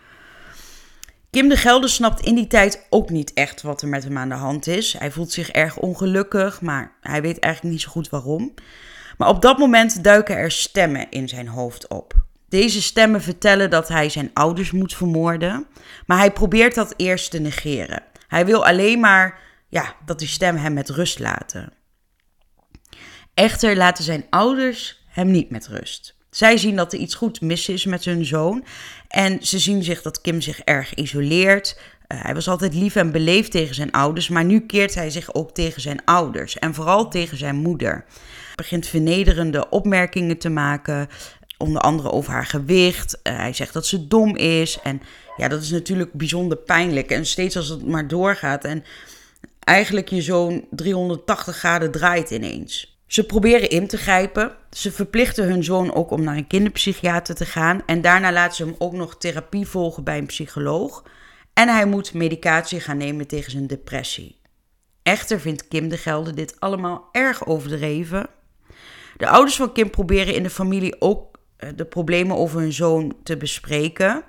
[1.31, 4.29] Kim de Gelder snapt in die tijd ook niet echt wat er met hem aan
[4.29, 4.99] de hand is.
[4.99, 8.55] Hij voelt zich erg ongelukkig, maar hij weet eigenlijk niet zo goed waarom.
[9.17, 12.29] Maar op dat moment duiken er stemmen in zijn hoofd op.
[12.51, 15.67] Deze stemmen vertellen dat hij zijn ouders moet vermoorden,
[16.07, 18.03] maar hij probeert dat eerst te negeren.
[18.29, 21.73] Hij wil alleen maar ja, dat die stemmen hem met rust laten.
[23.35, 26.17] Echter laten zijn ouders hem niet met rust.
[26.31, 28.65] Zij zien dat er iets goed mis is met hun zoon
[29.09, 31.79] en ze zien zich dat Kim zich erg isoleert.
[32.09, 35.35] Uh, hij was altijd lief en beleefd tegen zijn ouders, maar nu keert hij zich
[35.35, 38.05] ook tegen zijn ouders en vooral tegen zijn moeder.
[38.55, 41.09] Begint vernederende opmerkingen te maken,
[41.61, 43.21] onder andere over haar gewicht.
[43.23, 44.79] Uh, hij zegt dat ze dom is.
[44.83, 45.03] En
[45.37, 47.11] ja, dat is natuurlijk bijzonder pijnlijk.
[47.11, 48.85] En steeds als het maar doorgaat en
[49.61, 52.99] eigenlijk je zo'n 380 graden draait ineens.
[53.07, 54.57] Ze proberen in te grijpen.
[54.71, 57.83] Ze verplichten hun zoon ook om naar een kinderpsychiater te gaan.
[57.87, 61.05] En daarna laten ze hem ook nog therapie volgen bij een psycholoog.
[61.55, 64.41] En hij moet medicatie gaan nemen tegen zijn depressie.
[65.03, 68.27] Echter vindt Kim de Gelder dit allemaal erg overdreven.
[69.17, 71.30] De ouders van Kim proberen in de familie ook eh,
[71.75, 74.23] de problemen over hun zoon te bespreken.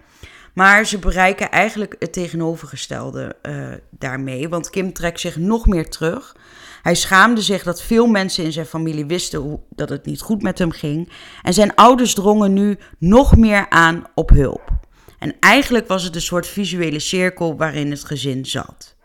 [0.54, 4.50] Maar ze bereiken eigenlijk het tegenovergestelde uh, daarmee.
[4.50, 6.36] Want Kim trekt zich nog meer terug.
[6.82, 10.42] Hij schaamde zich dat veel mensen in zijn familie wisten hoe, dat het niet goed
[10.42, 11.12] met hem ging.
[11.42, 14.70] En zijn ouders drongen nu nog meer aan op hulp.
[15.20, 18.96] En eigenlijk was het een soort visuele cirkel waarin het gezin zat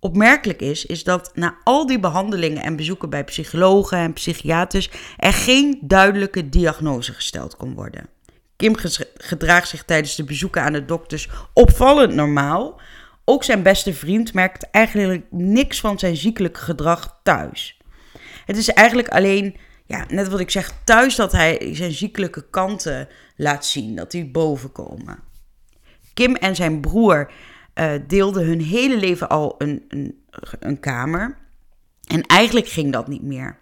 [0.00, 5.32] opmerkelijk is, is dat na al die behandelingen en bezoeken bij psychologen en psychiaters er
[5.32, 8.08] geen duidelijke diagnose gesteld kon worden.
[8.56, 8.74] Kim
[9.14, 12.80] gedraagt zich tijdens de bezoeken aan de dokters opvallend normaal.
[13.24, 17.80] Ook zijn beste vriend merkt eigenlijk niks van zijn ziekelijk gedrag thuis.
[18.46, 23.08] Het is eigenlijk alleen, ja, net wat ik zeg, thuis dat hij zijn ziekelijke kanten
[23.36, 25.18] laat zien, dat die boven komen.
[26.14, 27.32] Kim en zijn broer
[27.74, 30.24] uh, deelden hun hele leven al een, een,
[30.58, 31.36] een kamer.
[32.06, 33.58] En eigenlijk ging dat niet meer.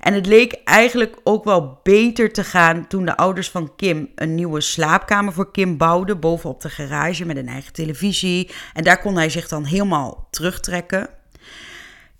[0.00, 4.34] En het leek eigenlijk ook wel beter te gaan toen de ouders van Kim een
[4.34, 6.20] nieuwe slaapkamer voor Kim bouwden.
[6.20, 8.50] Bovenop de garage met een eigen televisie.
[8.72, 11.08] En daar kon hij zich dan helemaal terugtrekken.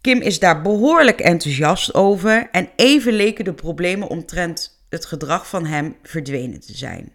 [0.00, 2.48] Kim is daar behoorlijk enthousiast over.
[2.50, 7.12] En even leken de problemen omtrent het gedrag van hem verdwenen te zijn.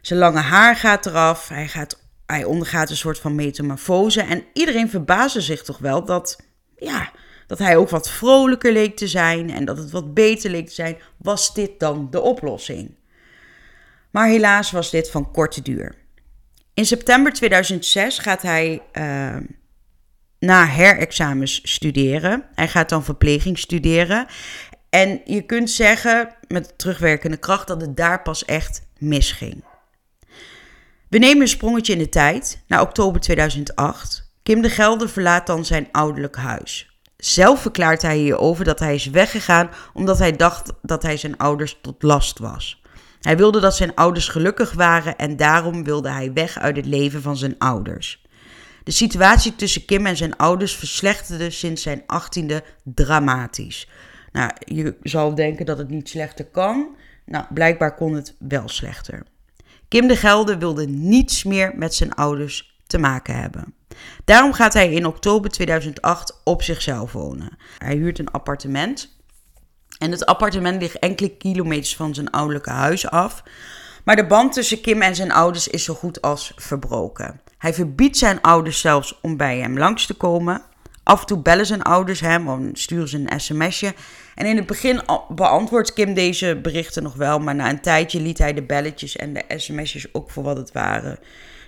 [0.00, 1.48] Zijn lange haar gaat eraf.
[1.48, 2.01] Hij gaat
[2.32, 4.22] hij ondergaat een soort van metamorfose.
[4.22, 6.40] En iedereen verbaasde zich toch wel dat,
[6.76, 7.10] ja,
[7.46, 10.74] dat hij ook wat vrolijker leek te zijn en dat het wat beter leek te
[10.74, 10.96] zijn.
[11.16, 12.94] Was dit dan de oplossing?
[14.10, 15.94] Maar helaas was dit van korte duur.
[16.74, 19.36] In september 2006 gaat hij uh,
[20.38, 22.44] na herexamens studeren.
[22.54, 24.26] Hij gaat dan verpleging studeren.
[24.90, 29.64] En je kunt zeggen met terugwerkende kracht dat het daar pas echt misging.
[31.12, 34.30] We nemen een sprongetje in de tijd, naar oktober 2008.
[34.42, 36.98] Kim de Gelder verlaat dan zijn ouderlijk huis.
[37.16, 41.78] Zelf verklaart hij hierover dat hij is weggegaan omdat hij dacht dat hij zijn ouders
[41.82, 42.82] tot last was.
[43.20, 47.22] Hij wilde dat zijn ouders gelukkig waren en daarom wilde hij weg uit het leven
[47.22, 48.26] van zijn ouders.
[48.84, 53.88] De situatie tussen Kim en zijn ouders verslechterde sinds zijn achttiende dramatisch.
[54.32, 56.96] Nou, je zal denken dat het niet slechter kan.
[57.24, 59.22] Nou, blijkbaar kon het wel slechter.
[59.92, 63.74] Kim de Gelder wilde niets meer met zijn ouders te maken hebben.
[64.24, 67.58] Daarom gaat hij in oktober 2008 op zichzelf wonen.
[67.78, 69.16] Hij huurt een appartement.
[69.98, 73.42] En het appartement ligt enkele kilometers van zijn ouderlijke huis af.
[74.04, 77.40] Maar de band tussen Kim en zijn ouders is zo goed als verbroken.
[77.58, 80.62] Hij verbiedt zijn ouders zelfs om bij hem langs te komen.
[81.04, 83.94] Af en toe bellen zijn ouders hem of sturen ze een sms'je.
[84.34, 88.38] En in het begin beantwoordt Kim deze berichten nog wel, maar na een tijdje liet
[88.38, 91.18] hij de belletjes en de sms'jes ook voor wat het waren.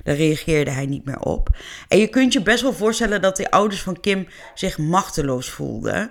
[0.04, 1.48] Daar reageerde hij niet meer op.
[1.88, 6.10] En je kunt je best wel voorstellen dat de ouders van Kim zich machteloos voelden.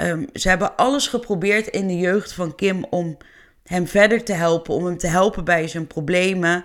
[0.00, 3.16] Um, ze hebben alles geprobeerd in de jeugd van Kim om
[3.64, 6.64] hem verder te helpen, om hem te helpen bij zijn problemen.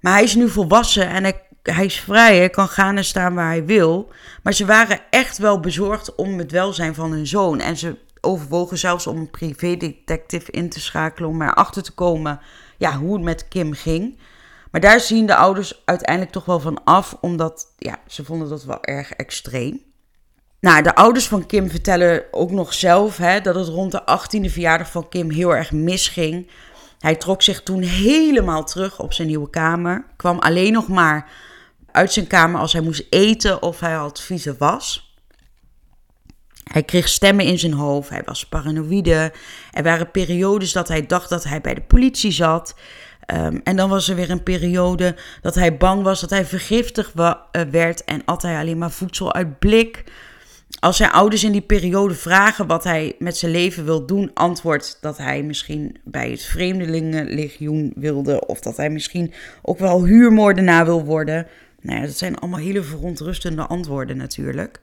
[0.00, 3.34] Maar hij is nu volwassen en hij, hij is vrij, hij kan gaan en staan
[3.34, 4.12] waar hij wil.
[4.42, 7.60] Maar ze waren echt wel bezorgd om het welzijn van hun zoon.
[7.60, 12.40] En ze overwogen zelfs om een privédetective in te schakelen om erachter te komen
[12.78, 14.18] ja, hoe het met Kim ging.
[14.70, 18.64] Maar daar zien de ouders uiteindelijk toch wel van af, omdat ja, ze vonden dat
[18.64, 19.80] wel erg extreem.
[20.60, 24.50] Nou, de ouders van Kim vertellen ook nog zelf hè, dat het rond de 18e
[24.52, 26.50] verjaardag van Kim heel erg misging.
[26.98, 30.04] Hij trok zich toen helemaal terug op zijn nieuwe kamer.
[30.16, 31.30] Kwam alleen nog maar
[31.92, 35.16] uit zijn kamer als hij moest eten of hij had vieze was.
[36.64, 39.32] Hij kreeg stemmen in zijn hoofd, hij was paranoïde.
[39.72, 42.74] Er waren periodes dat hij dacht dat hij bij de politie zat.
[43.20, 47.12] Ehm, en dan was er weer een periode dat hij bang was dat hij vergiftigd
[47.14, 50.04] eh, werd en at hij alleen maar voedsel uit blik.
[50.80, 54.98] Als zijn ouders in die periode vragen wat hij met zijn leven wil doen, antwoordt
[55.00, 58.46] dat hij misschien bij het Vreemdelingenlegioen wilde.
[58.46, 61.46] Of dat hij misschien ook wel huurmoordenaar wil worden.
[61.80, 64.80] Nou ja, dat zijn allemaal hele verontrustende antwoorden natuurlijk.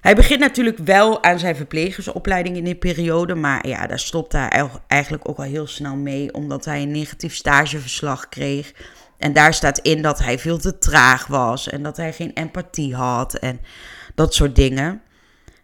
[0.00, 4.68] Hij begint natuurlijk wel aan zijn verplegersopleiding in die periode, maar ja, daar stopt hij
[4.86, 8.72] eigenlijk ook al heel snel mee, omdat hij een negatief stageverslag kreeg.
[9.18, 12.94] En daar staat in dat hij veel te traag was en dat hij geen empathie
[12.94, 13.60] had en
[14.14, 15.02] dat soort dingen.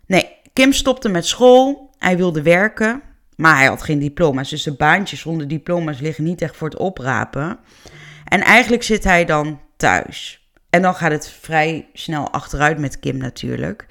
[0.06, 3.02] Nee, Kim stopte met school, hij wilde werken,
[3.36, 4.50] maar hij had geen diploma's.
[4.50, 7.58] Dus de baantjes zonder diploma's liggen niet echt voor het oprapen.
[8.24, 10.48] En eigenlijk zit hij dan thuis.
[10.70, 13.86] En dan gaat het vrij snel achteruit met Kim natuurlijk.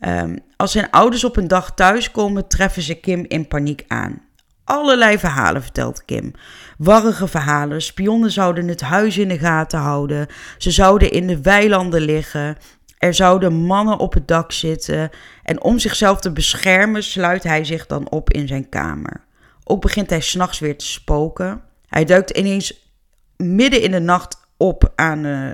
[0.00, 4.22] Um, als zijn ouders op een dag thuiskomen, treffen ze Kim in paniek aan.
[4.64, 6.32] Allerlei verhalen vertelt Kim.
[6.78, 7.82] Warrige verhalen.
[7.82, 10.26] Spionnen zouden het huis in de gaten houden.
[10.58, 12.56] Ze zouden in de weilanden liggen.
[12.98, 15.10] Er zouden mannen op het dak zitten.
[15.42, 19.24] En om zichzelf te beschermen, sluit hij zich dan op in zijn kamer.
[19.64, 21.62] Ook begint hij s'nachts weer te spoken.
[21.86, 22.92] Hij duikt ineens
[23.36, 25.52] midden in de nacht op aan, uh,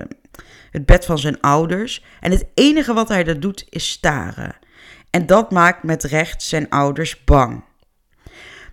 [0.71, 2.03] het bed van zijn ouders.
[2.19, 4.55] En het enige wat hij daar doet is staren.
[5.09, 7.63] En dat maakt met recht zijn ouders bang.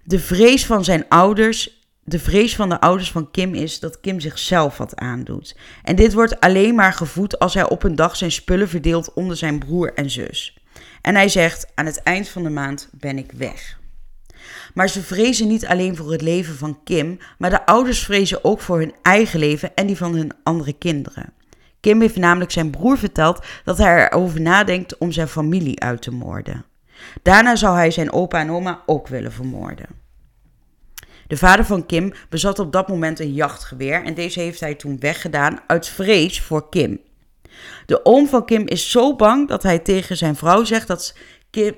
[0.04, 4.20] De vrees van zijn ouders, de vrees van de ouders van Kim is dat Kim
[4.20, 5.56] zichzelf wat aandoet.
[5.82, 9.36] En dit wordt alleen maar gevoed als hij op een dag zijn spullen verdeelt onder
[9.36, 10.58] zijn broer en zus.
[11.02, 13.79] En hij zegt: Aan het eind van de maand ben ik weg.
[14.74, 18.60] Maar ze vrezen niet alleen voor het leven van Kim, maar de ouders vrezen ook
[18.60, 21.32] voor hun eigen leven en die van hun andere kinderen.
[21.80, 26.10] Kim heeft namelijk zijn broer verteld dat hij erover nadenkt om zijn familie uit te
[26.10, 26.64] moorden.
[27.22, 29.86] Daarna zou hij zijn opa en oma ook willen vermoorden.
[31.26, 34.98] De vader van Kim bezat op dat moment een jachtgeweer en deze heeft hij toen
[34.98, 37.00] weggedaan uit vrees voor Kim.
[37.86, 41.14] De oom van Kim is zo bang dat hij tegen zijn vrouw zegt dat,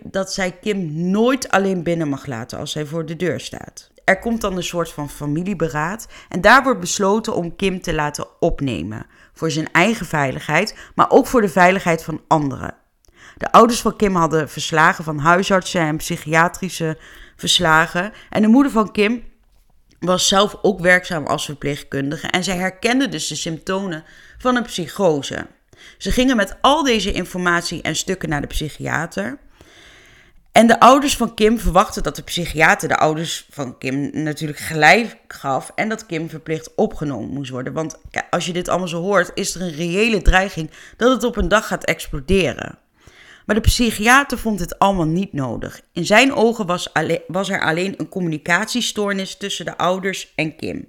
[0.02, 3.90] Dat zij Kim nooit alleen binnen mag laten als hij voor de deur staat.
[4.04, 8.40] Er komt dan een soort van familieberaad en daar wordt besloten om Kim te laten
[8.40, 12.74] opnemen voor zijn eigen veiligheid, maar ook voor de veiligheid van anderen.
[13.36, 16.98] De ouders van Kim hadden verslagen van huisartsen en psychiatrische
[17.36, 18.12] verslagen.
[18.30, 19.24] En de moeder van Kim
[20.00, 24.04] was zelf ook werkzaam als verpleegkundige en zij herkende dus de symptomen
[24.38, 25.46] van een psychose.
[25.98, 29.38] Ze gingen met al deze informatie en stukken naar de psychiater.
[30.52, 35.16] En de ouders van Kim verwachten dat de psychiater de ouders van Kim natuurlijk gelijk
[35.28, 37.72] gaf en dat Kim verplicht opgenomen moest worden.
[37.72, 37.98] Want
[38.30, 41.48] als je dit allemaal zo hoort, is er een reële dreiging dat het op een
[41.48, 42.78] dag gaat exploderen.
[43.46, 45.80] Maar de psychiater vond dit allemaal niet nodig.
[45.92, 46.92] In zijn ogen was,
[47.26, 50.88] was er alleen een communicatiestoornis tussen de ouders en Kim.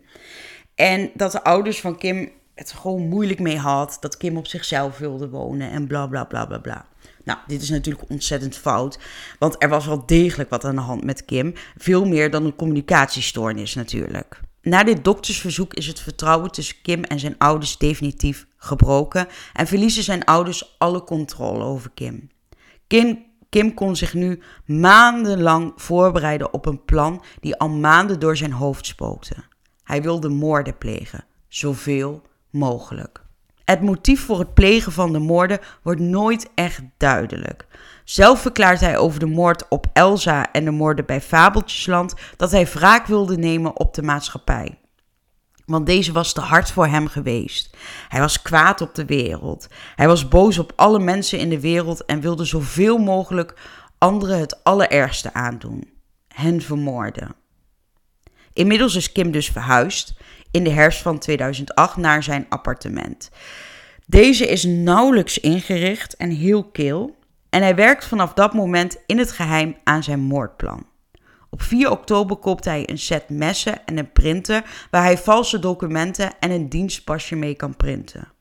[0.76, 4.98] En dat de ouders van Kim het gewoon moeilijk mee had, dat Kim op zichzelf
[4.98, 6.86] wilde wonen en bla bla bla bla bla.
[7.24, 9.00] Nou, dit is natuurlijk ontzettend fout,
[9.40, 11.54] want er was wel degelijk wat aan de hand met Kim.
[11.78, 14.40] Veel meer dan een communicatiestoornis natuurlijk.
[14.62, 20.04] Na dit doktersverzoek is het vertrouwen tussen Kim en zijn ouders definitief gebroken en verliezen
[20.04, 22.30] zijn ouders alle controle over Kim.
[22.88, 28.52] Kim, Kim kon zich nu maandenlang voorbereiden op een plan die al maanden door zijn
[28.52, 29.36] hoofd spookte.
[29.84, 33.23] Hij wilde moorden plegen, zoveel mogelijk.
[33.74, 37.66] Het motief voor het plegen van de moorden wordt nooit echt duidelijk.
[38.04, 42.66] Zelf verklaart hij over de moord op Elsa en de moorden bij Fabeltjesland dat hij
[42.66, 44.80] wraak wilde nemen op de maatschappij.
[45.66, 47.78] Want deze was te hard voor hem geweest.
[48.10, 49.68] Hij was kwaad op de wereld.
[49.96, 53.54] Hij was boos op alle mensen in de wereld en wilde zoveel mogelijk
[53.98, 55.90] anderen het allerergste aandoen:
[56.28, 57.36] hen vermoorden.
[58.54, 60.14] Inmiddels is Kim dus verhuisd
[60.54, 63.30] in de herfst van 2008 naar zijn appartement.
[64.06, 67.16] Deze is nauwelijks ingericht en heel kil
[67.50, 70.86] en hij werkt vanaf dat moment in het geheim aan zijn moordplan.
[71.50, 76.40] Op 4 oktober koopt hij een set messen en een printer waar hij valse documenten
[76.40, 78.32] en een dienstpasje mee kan printen.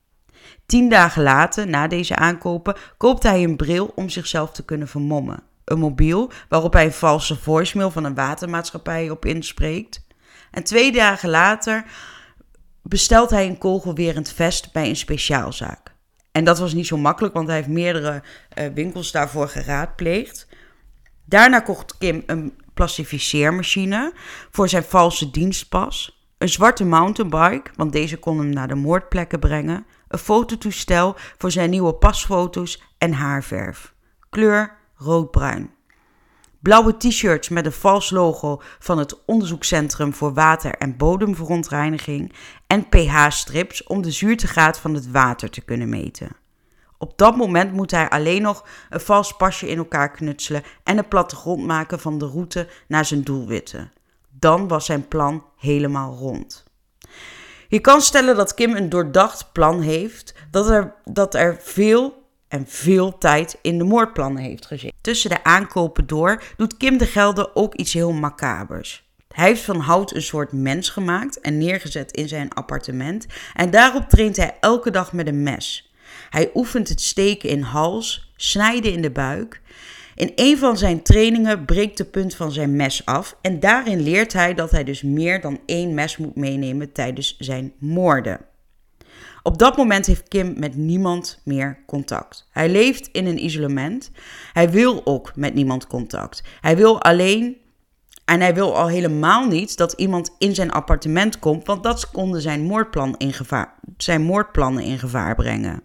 [0.67, 5.43] Tien dagen later, na deze aankopen, koopt hij een bril om zichzelf te kunnen vermommen.
[5.65, 10.07] Een mobiel waarop hij een valse voicemail van een watermaatschappij op inspreekt.
[10.53, 11.85] En twee dagen later
[12.83, 15.95] bestelt hij een kogelwerend vest bij een speciaalzaak.
[16.33, 18.23] En dat was niet zo makkelijk, want hij heeft meerdere
[18.59, 20.49] uh, winkels daarvoor geraadpleegd.
[21.25, 24.13] Daarna kocht Kim een plastificeermachine
[24.51, 29.87] voor zijn valse dienstpas, een zwarte mountainbike, want deze kon hem naar de moordplekken brengen,
[30.09, 33.95] een fototoestel voor zijn nieuwe pasfoto's en haarverf.
[34.31, 35.71] Kleur roodbruin.
[36.63, 42.33] Blauwe t-shirts met een vals logo van het Onderzoekscentrum voor Water- en Bodemverontreiniging
[42.67, 46.29] en pH-strips om de zuurtegraad van het water te kunnen meten.
[46.99, 51.09] Op dat moment moet hij alleen nog een vals pasje in elkaar knutselen en een
[51.09, 53.93] plattegrond maken van de route naar zijn doelwitten.
[54.31, 56.65] Dan was zijn plan helemaal rond.
[57.69, 62.22] Je kan stellen dat Kim een doordacht plan heeft, dat er, dat er veel
[62.53, 64.97] en veel tijd in de moordplannen heeft gezeten.
[65.01, 69.11] Tussen de aankopen door doet Kim de Gelder ook iets heel macabers.
[69.29, 74.09] Hij heeft van hout een soort mens gemaakt en neergezet in zijn appartement en daarop
[74.09, 75.93] traint hij elke dag met een mes.
[76.31, 79.61] Hij oefent het steken in hals, snijden in de buik.
[80.15, 84.33] In een van zijn trainingen breekt de punt van zijn mes af en daarin leert
[84.33, 88.41] hij dat hij dus meer dan één mes moet meenemen tijdens zijn moorden.
[89.43, 92.49] Op dat moment heeft Kim met niemand meer contact.
[92.51, 94.11] Hij leeft in een isolement.
[94.53, 96.43] Hij wil ook met niemand contact.
[96.61, 97.57] Hij wil alleen
[98.25, 102.41] en hij wil al helemaal niet dat iemand in zijn appartement komt, want dat konden
[102.41, 105.83] zijn, moordplan in gevaar, zijn moordplannen in gevaar brengen.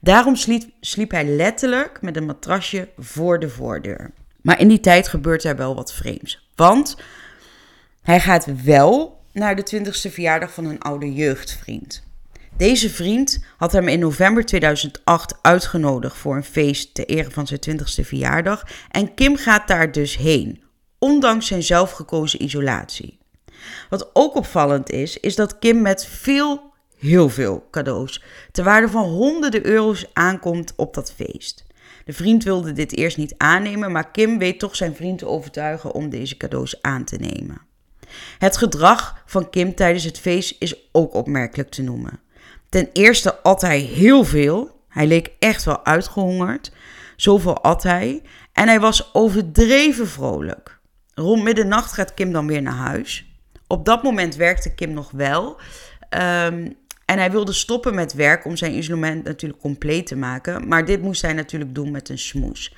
[0.00, 0.36] Daarom
[0.80, 4.10] sliep, hij letterlijk met een matrasje voor de voordeur.
[4.42, 6.48] Maar in die tijd gebeurt er wel wat vreemds.
[6.54, 6.96] Want
[8.02, 12.08] hij gaat wel naar de 20ste verjaardag van een oude jeugdvriend.
[12.60, 17.60] Deze vriend had hem in november 2008 uitgenodigd voor een feest ter ere van zijn
[17.70, 18.66] 20ste verjaardag.
[18.90, 20.62] En Kim gaat daar dus heen,
[20.98, 23.18] ondanks zijn zelfgekozen isolatie.
[23.88, 28.22] Wat ook opvallend is, is dat Kim met veel heel veel cadeaus.
[28.52, 31.64] Ter waarde van honderden euro's aankomt op dat feest.
[32.04, 35.92] De vriend wilde dit eerst niet aannemen, maar Kim weet toch zijn vriend te overtuigen
[35.92, 37.60] om deze cadeaus aan te nemen.
[38.38, 42.20] Het gedrag van Kim tijdens het feest is ook opmerkelijk te noemen.
[42.70, 44.84] Ten eerste at hij heel veel.
[44.88, 46.72] Hij leek echt wel uitgehongerd.
[47.16, 48.22] Zoveel at hij.
[48.52, 50.78] En hij was overdreven vrolijk.
[51.14, 53.24] Rond middernacht gaat Kim dan weer naar huis.
[53.66, 55.60] Op dat moment werkte Kim nog wel.
[56.10, 60.68] Um, en hij wilde stoppen met werk om zijn isolement natuurlijk compleet te maken.
[60.68, 62.74] Maar dit moest hij natuurlijk doen met een smoes.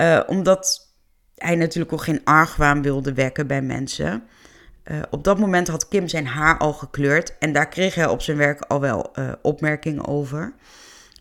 [0.00, 0.92] Uh, omdat
[1.34, 4.22] hij natuurlijk ook geen argwaan wilde wekken bij mensen.
[4.90, 7.38] Uh, op dat moment had Kim zijn haar al gekleurd.
[7.38, 10.52] En daar kreeg hij op zijn werk al wel uh, opmerkingen over.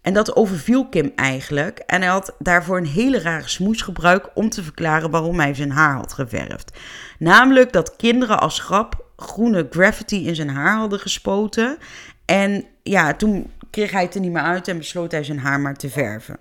[0.02, 1.80] En dat overviel Kim eigenlijk.
[1.80, 5.72] En hij had daarvoor een hele rare smoes gebruikt om te verklaren waarom hij zijn
[5.72, 6.78] haar had geverfd.
[7.20, 11.78] Namelijk dat kinderen als grap groene graffiti in zijn haar hadden gespoten.
[12.26, 15.60] En ja, toen kreeg hij het er niet meer uit en besloot hij zijn haar
[15.60, 16.38] maar te verven.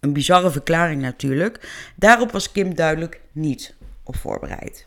[0.00, 1.68] Een bizarre verklaring natuurlijk.
[1.96, 4.84] Daarop was Kim duidelijk niet op voorbereid.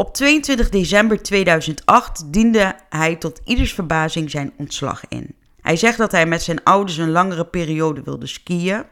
[0.00, 5.34] Op 22 december 2008 diende hij tot ieders verbazing zijn ontslag in.
[5.60, 8.84] Hij zegt dat hij met zijn ouders een langere periode wilde skiën,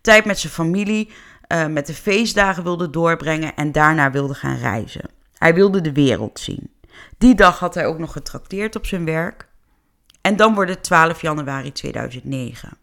[0.00, 1.10] tijd met zijn familie,
[1.48, 5.10] uh, met de feestdagen wilde doorbrengen en daarna wilde gaan reizen.
[5.34, 6.70] Hij wilde de wereld zien.
[7.18, 9.48] Die dag had hij ook nog getrakteerd op zijn werk.
[10.20, 12.76] En dan wordt het 12 januari 2009.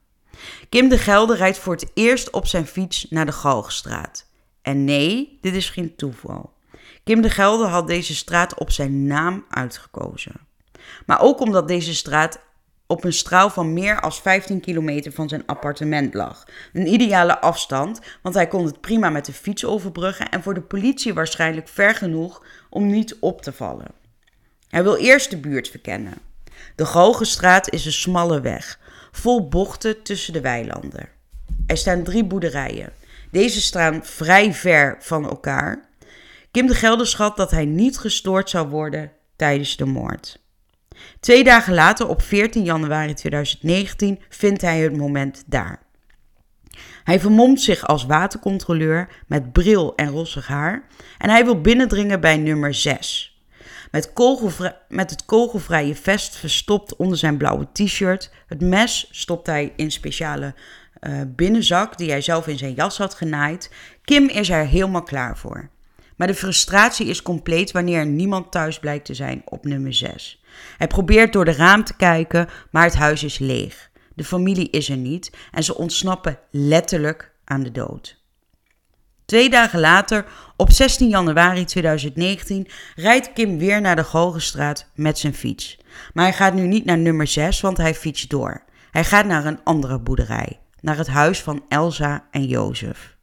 [0.69, 4.25] Kim de Gelder rijdt voor het eerst op zijn fiets naar de Galgstraat.
[4.61, 6.59] En nee, dit is geen toeval.
[7.03, 10.47] Kim de Gelder had deze straat op zijn naam uitgekozen.
[11.05, 12.39] Maar ook omdat deze straat
[12.87, 16.47] op een straal van meer dan 15 kilometer van zijn appartement lag.
[16.73, 20.61] Een ideale afstand, want hij kon het prima met de fiets overbruggen en voor de
[20.61, 23.87] politie waarschijnlijk ver genoeg om niet op te vallen.
[24.69, 26.17] Hij wil eerst de buurt verkennen.
[26.75, 28.79] De Galgenstraat is een smalle weg,
[29.11, 31.09] vol bochten tussen de weilanden.
[31.67, 32.93] Er staan drie boerderijen.
[33.31, 35.89] Deze staan vrij ver van elkaar.
[36.51, 40.41] Kim de Gelder schat dat hij niet gestoord zou worden tijdens de moord.
[41.19, 45.81] Twee dagen later, op 14 januari 2019, vindt hij het moment daar.
[47.03, 50.87] Hij vermomt zich als watercontroleur met bril en rossig haar
[51.17, 53.41] en hij wil binnendringen bij nummer 6.
[53.91, 54.13] Met,
[54.87, 58.31] met het kogelvrije vest verstopt onder zijn blauwe t-shirt.
[58.47, 60.53] Het mes stopt hij in speciale
[61.01, 63.71] uh, binnenzak die hij zelf in zijn jas had genaaid.
[64.03, 65.69] Kim is er helemaal klaar voor.
[66.21, 70.43] Maar de frustratie is compleet wanneer er niemand thuis blijkt te zijn op nummer 6.
[70.77, 73.89] Hij probeert door de raam te kijken, maar het huis is leeg.
[74.15, 78.23] De familie is er niet en ze ontsnappen letterlijk aan de dood.
[79.25, 80.25] Twee dagen later,
[80.57, 85.79] op 16 januari 2019, rijdt Kim weer naar de Gogenstraat met zijn fiets.
[86.13, 88.63] Maar hij gaat nu niet naar nummer 6, want hij fietst door.
[88.91, 93.15] Hij gaat naar een andere boerderij, naar het huis van Elsa en Jozef.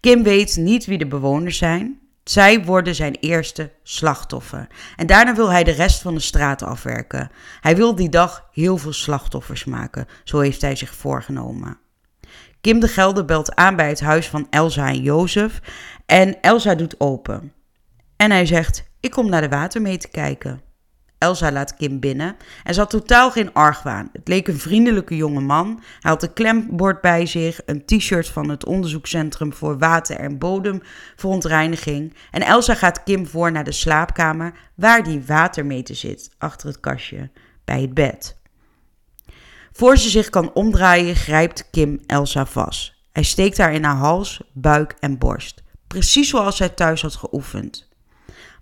[0.00, 2.06] Kim weet niet wie de bewoners zijn.
[2.28, 4.66] Zij worden zijn eerste slachtoffer.
[4.96, 7.30] En daarna wil hij de rest van de straat afwerken.
[7.60, 11.78] Hij wil die dag heel veel slachtoffers maken, zo heeft hij zich voorgenomen.
[12.60, 15.60] Kim de Gelder belt aan bij het huis van Elsa en Jozef
[16.06, 17.52] en Elsa doet open.
[18.16, 20.67] En hij zegt: Ik kom naar de water mee te kijken.
[21.18, 24.08] Elsa laat Kim binnen en ze had totaal geen argwaan.
[24.12, 25.82] Het leek een vriendelijke jonge man.
[26.00, 32.14] Hij had een klembord bij zich, een t-shirt van het onderzoekscentrum voor water- en bodemverontreiniging.
[32.30, 37.30] En Elsa gaat Kim voor naar de slaapkamer waar die watermeter zit, achter het kastje,
[37.64, 38.36] bij het bed.
[39.72, 42.94] Voor ze zich kan omdraaien, grijpt Kim Elsa vast.
[43.12, 45.62] Hij steekt haar in haar hals, buik en borst.
[45.86, 47.87] Precies zoals zij thuis had geoefend.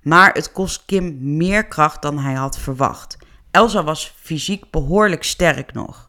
[0.06, 3.16] Maar het kost Kim meer kracht dan hij had verwacht.
[3.50, 6.08] Elsa was fysiek behoorlijk sterk nog.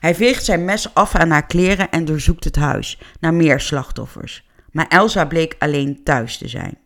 [0.00, 4.48] Hij veegt zijn mes af aan haar kleren en doorzoekt het huis naar meer slachtoffers.
[4.70, 6.78] Maar Elsa bleek alleen thuis te zijn.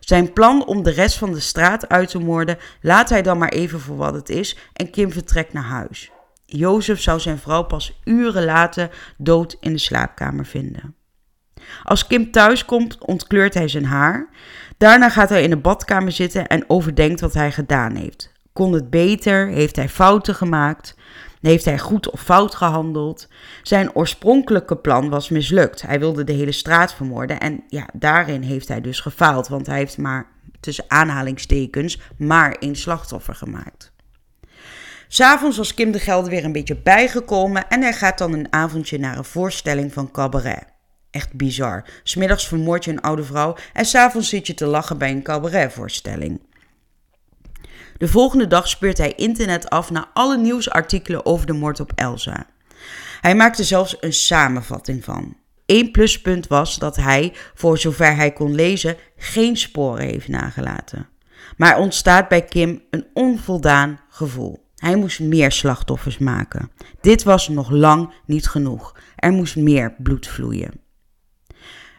[0.00, 3.52] Zijn plan om de rest van de straat uit te moorden laat hij dan maar
[3.52, 6.10] even voor wat het is en Kim vertrekt naar huis.
[6.44, 10.96] Jozef zou zijn vrouw pas uren later dood in de slaapkamer vinden.
[11.82, 14.28] Als Kim thuis komt, ontkleurt hij zijn haar.
[14.78, 18.32] Daarna gaat hij in de badkamer zitten en overdenkt wat hij gedaan heeft.
[18.52, 19.48] Kon het beter?
[19.48, 20.96] Heeft hij fouten gemaakt?
[21.40, 23.28] Heeft hij goed of fout gehandeld?
[23.62, 25.82] Zijn oorspronkelijke plan was mislukt.
[25.82, 29.76] Hij wilde de hele straat vermoorden en ja, daarin heeft hij dus gefaald, want hij
[29.76, 30.26] heeft maar
[30.60, 33.92] tussen aanhalingstekens maar één slachtoffer gemaakt.
[35.08, 38.98] S'avonds was Kim de Gelder weer een beetje bijgekomen en hij gaat dan een avondje
[38.98, 40.64] naar een voorstelling van cabaret.
[41.18, 41.84] Echt bizar.
[42.02, 46.40] Smiddags vermoord je een oude vrouw en s'avonds zit je te lachen bij een cabaretvoorstelling.
[47.96, 52.46] De volgende dag speurt hij internet af naar alle nieuwsartikelen over de moord op Elsa.
[53.20, 55.36] Hij maakte zelfs een samenvatting van.
[55.66, 61.08] Eén pluspunt was dat hij, voor zover hij kon lezen, geen sporen heeft nagelaten.
[61.56, 64.66] Maar ontstaat bij Kim een onvoldaan gevoel.
[64.76, 66.70] Hij moest meer slachtoffers maken.
[67.00, 68.96] Dit was nog lang niet genoeg.
[69.16, 70.86] Er moest meer bloed vloeien.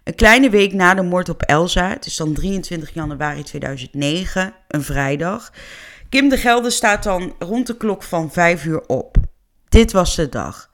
[0.09, 4.83] Een kleine week na de moord op Elsa, het is dan 23 januari 2009, een
[4.83, 5.51] vrijdag.
[6.09, 9.17] Kim de Gelder staat dan rond de klok van 5 uur op.
[9.67, 10.69] Dit was de dag.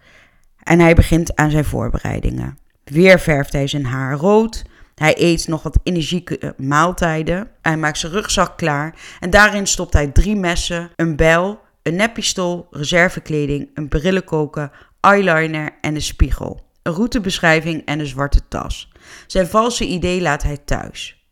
[0.63, 2.57] En hij begint aan zijn voorbereidingen.
[2.83, 4.63] Weer verft hij zijn haar rood.
[4.95, 7.49] Hij eet nog wat energieke maaltijden.
[7.61, 8.95] Hij maakt zijn rugzak klaar.
[9.19, 15.95] En daarin stopt hij drie messen, een bijl, een neppistool, reservekleding, een brillenkoker, eyeliner en
[15.95, 16.63] een spiegel.
[16.81, 18.89] Een routebeschrijving en een zwarte tas.
[19.28, 21.26] Zijn valse idee laat hij thuis.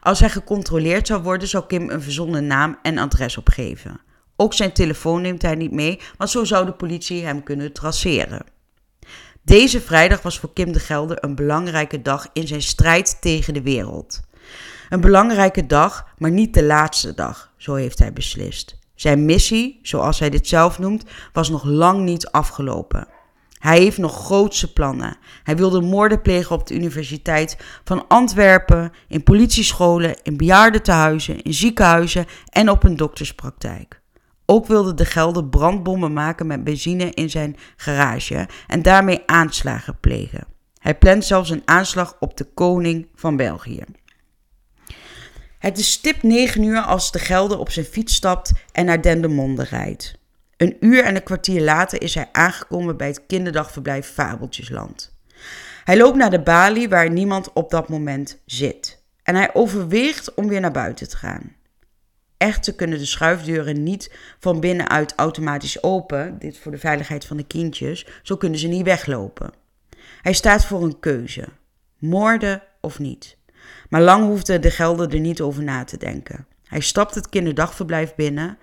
[0.00, 4.00] Als hij gecontroleerd zou worden, zou Kim een verzonnen naam en adres opgeven.
[4.36, 8.44] Ook zijn telefoon neemt hij niet mee, want zo zou de politie hem kunnen traceren.
[9.42, 13.62] Deze vrijdag was voor Kim de Gelder een belangrijke dag in zijn strijd tegen de
[13.62, 14.20] wereld.
[14.88, 18.78] Een belangrijke dag, maar niet de laatste dag, zo heeft hij beslist.
[18.94, 23.08] Zijn missie, zoals hij dit zelf noemt, was nog lang niet afgelopen.
[23.64, 25.16] Hij heeft nog grootse plannen.
[25.42, 32.26] Hij wilde moorden plegen op de Universiteit van Antwerpen, in politiescholen, in bejaardentehuizen, in ziekenhuizen
[32.48, 34.00] en op een dokterspraktijk.
[34.46, 40.46] Ook wilde de Gelder brandbommen maken met benzine in zijn garage en daarmee aanslagen plegen.
[40.78, 43.84] Hij plant zelfs een aanslag op de koning van België.
[45.58, 49.62] Het is stip 9 uur als de Gelder op zijn fiets stapt en naar Dendermonde
[49.62, 50.22] rijdt.
[50.56, 55.14] Een uur en een kwartier later is hij aangekomen bij het kinderdagverblijf Fabeltjesland.
[55.84, 59.02] Hij loopt naar de balie waar niemand op dat moment zit.
[59.22, 61.52] En hij overweegt om weer naar buiten te gaan.
[62.36, 67.46] Echter kunnen de schuifdeuren niet van binnenuit automatisch open, dit voor de veiligheid van de
[67.46, 69.52] kindjes, zo kunnen ze niet weglopen.
[70.22, 71.44] Hij staat voor een keuze:
[71.98, 73.36] moorden of niet.
[73.88, 76.46] Maar lang hoefde de Gelder er niet over na te denken.
[76.64, 78.58] Hij stapt het kinderdagverblijf binnen.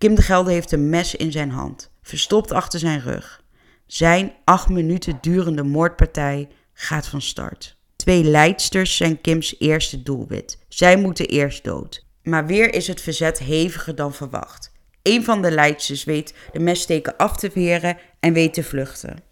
[0.00, 3.44] Kim de Gelder heeft een mes in zijn hand, verstopt achter zijn rug.
[3.86, 7.76] Zijn acht minuten durende moordpartij gaat van start.
[7.96, 10.58] Twee leidsters zijn Kims eerste doelwit.
[10.68, 12.06] Zij moeten eerst dood.
[12.22, 14.72] Maar weer is het verzet heviger dan verwacht.
[15.02, 19.22] Een van de leidsters weet de messteken af te weren en weet te vluchten.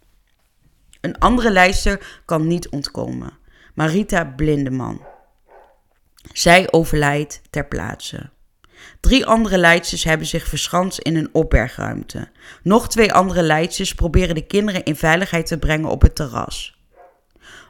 [1.00, 3.38] Een andere leidster kan niet ontkomen.
[3.74, 5.06] Marita Blindeman.
[6.32, 8.30] Zij overlijdt ter plaatse.
[9.01, 12.28] Drie andere leidsters hebben zich verschanst in een opbergruimte.
[12.62, 16.78] Nog twee andere leidsters proberen de kinderen in veiligheid te brengen op het terras.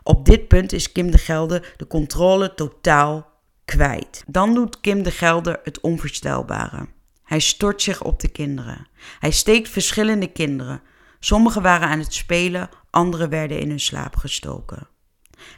[0.03, 3.31] Op dit punt is Kim de Gelder de controle totaal
[3.65, 4.25] kwijt.
[4.27, 6.87] Dan doet Kim de Gelder het onvoorstelbare.
[7.25, 8.87] Hij stort zich op de kinderen.
[9.19, 10.83] Hij steekt verschillende kinderen.
[11.21, 14.89] Sommigen waren aan het spelen, anderen werden in hun slaap gestoken.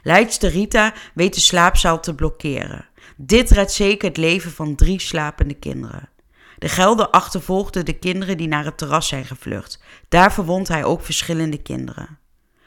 [0.03, 2.85] Leidster Rita weet de slaapzaal te blokkeren.
[3.23, 6.09] Dit redt zeker het leven van drie slapende kinderen.
[6.57, 9.83] De gelder achtervolgde de kinderen die naar het terras zijn gevlucht.
[10.09, 12.19] Daar verwondt hij ook verschillende kinderen.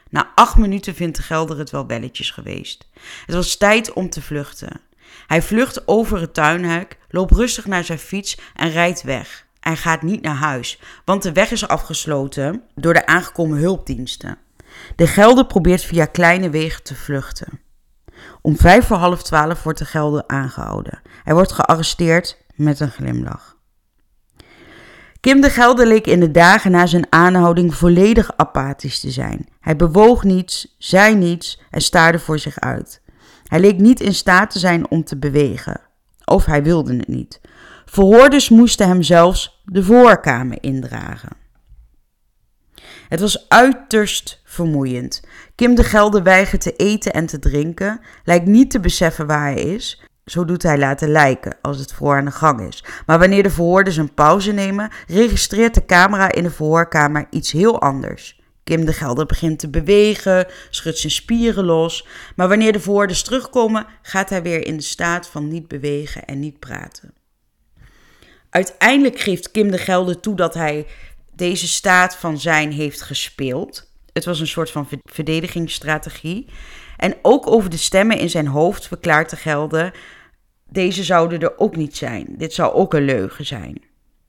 [0.09, 2.89] Na acht minuten vindt de gelder het wel belletjes geweest.
[3.25, 4.81] Het was tijd om te vluchten.
[5.27, 9.45] Hij vlucht over het tuinhek, loopt rustig naar zijn fiets en rijdt weg.
[9.59, 14.37] Hij gaat niet naar huis, want de weg is afgesloten door de aangekomen hulpdiensten.
[14.95, 17.59] De Gelder probeert via kleine wegen te vluchten.
[18.41, 21.01] Om vijf voor half twaalf wordt de Gelder aangehouden.
[21.23, 23.55] Hij wordt gearresteerd met een glimlach.
[25.19, 29.47] Kim de Gelder leek in de dagen na zijn aanhouding volledig apathisch te zijn.
[29.59, 33.01] Hij bewoog niets, zei niets en staarde voor zich uit.
[33.43, 35.81] Hij leek niet in staat te zijn om te bewegen.
[36.25, 37.41] Of hij wilde het niet.
[37.85, 41.37] Verhoorders moesten hem zelfs de voorkamer indragen.
[43.09, 45.21] Het was uiterst vermoeiend.
[45.55, 49.61] Kim de Gelder weigert te eten en te drinken, lijkt niet te beseffen waar hij
[49.61, 50.01] is.
[50.25, 52.83] Zo doet hij laten lijken als het voor aan de gang is.
[53.05, 57.81] Maar wanneer de verhoorders een pauze nemen, registreert de camera in de verhoorkamer iets heel
[57.81, 58.41] anders.
[58.63, 62.07] Kim de Gelder begint te bewegen, schudt zijn spieren los.
[62.35, 66.39] Maar wanneer de verhoorders terugkomen, gaat hij weer in de staat van niet bewegen en
[66.39, 67.13] niet praten.
[68.49, 70.87] Uiteindelijk geeft Kim de Gelder toe dat hij
[71.35, 73.93] deze staat van zijn heeft gespeeld.
[74.15, 76.45] Het was een soort van verdedigingsstrategie.
[76.97, 79.93] En ook over de stemmen in zijn hoofd verklaart de Gelder:
[80.69, 82.25] deze zouden er ook niet zijn.
[82.37, 83.81] Dit zou ook een leugen zijn.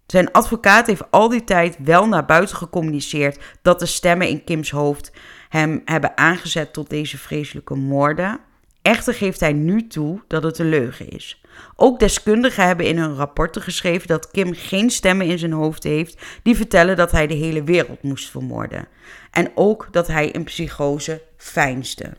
[0.06, 4.70] Zijn advocaat heeft al die tijd wel naar buiten gecommuniceerd dat de stemmen in Kims
[4.70, 5.12] hoofd
[5.48, 8.40] hem hebben aangezet tot deze vreselijke moorden.
[8.82, 11.42] Echter geeft hij nu toe dat het een leugen is.
[11.76, 16.22] Ook deskundigen hebben in hun rapporten geschreven dat Kim geen stemmen in zijn hoofd heeft
[16.42, 18.88] die vertellen dat hij de hele wereld moest vermoorden.
[19.36, 22.12] En ook dat hij in psychose fijnste.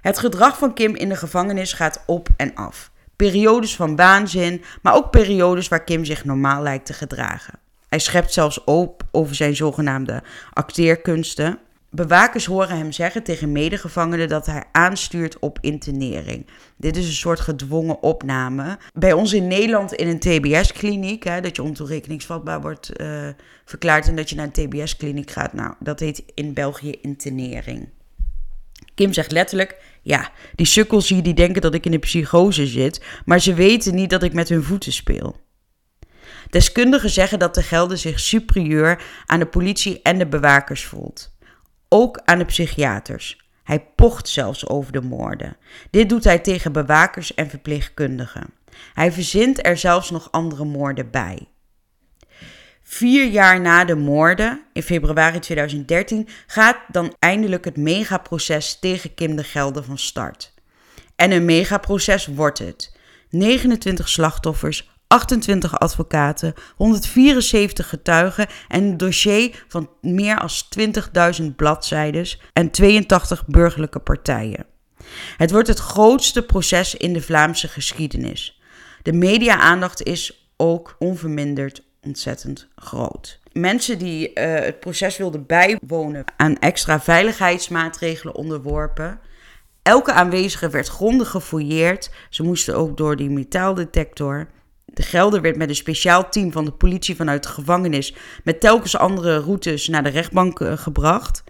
[0.00, 2.90] Het gedrag van Kim in de gevangenis gaat op en af.
[3.16, 7.58] Periodes van waanzin, maar ook periodes waar Kim zich normaal lijkt te gedragen.
[7.88, 10.22] Hij schept zelfs op over zijn zogenaamde
[10.52, 11.58] acteerkunsten.
[11.94, 16.46] Bewakers horen hem zeggen tegen medegevangenen dat hij aanstuurt op internering.
[16.76, 18.78] Dit is een soort gedwongen opname.
[18.94, 23.28] Bij ons in Nederland in een TBS-kliniek, dat je ontoerekeningsvatbaar wordt uh,
[23.64, 25.52] verklaard en dat je naar een TBS-kliniek gaat.
[25.52, 27.88] Nou, dat heet in België internering.
[28.94, 33.04] Kim zegt letterlijk: Ja, die sukkels hier die denken dat ik in een psychose zit,
[33.24, 35.36] maar ze weten niet dat ik met hun voeten speel.
[36.50, 41.33] Deskundigen zeggen dat de Gelder zich superieur aan de politie en de bewakers voelt
[41.94, 43.48] ook aan de psychiaters.
[43.64, 45.56] Hij pocht zelfs over de moorden.
[45.90, 48.46] Dit doet hij tegen bewakers en verpleegkundigen.
[48.94, 51.48] Hij verzint er zelfs nog andere moorden bij.
[52.82, 59.36] Vier jaar na de moorden, in februari 2013, gaat dan eindelijk het megaproces tegen Kim
[59.36, 60.54] de Gelder van start.
[61.16, 62.96] En een megaproces wordt het.
[63.30, 72.70] 29 slachtoffers, 28 advocaten, 174 getuigen en een dossier van meer dan 20.000 bladzijden en
[72.70, 74.66] 82 burgerlijke partijen.
[75.36, 78.60] Het wordt het grootste proces in de Vlaamse geschiedenis.
[79.02, 83.40] De media-aandacht is ook onverminderd ontzettend groot.
[83.52, 89.20] Mensen die uh, het proces wilden bijwonen aan extra veiligheidsmaatregelen onderworpen.
[89.82, 92.10] Elke aanwezige werd grondig gefouilleerd.
[92.30, 94.48] Ze moesten ook door die metaaldetector.
[94.94, 98.14] De Gelder werd met een speciaal team van de politie vanuit de gevangenis
[98.44, 101.44] met telkens andere routes naar de rechtbank eh, gebracht.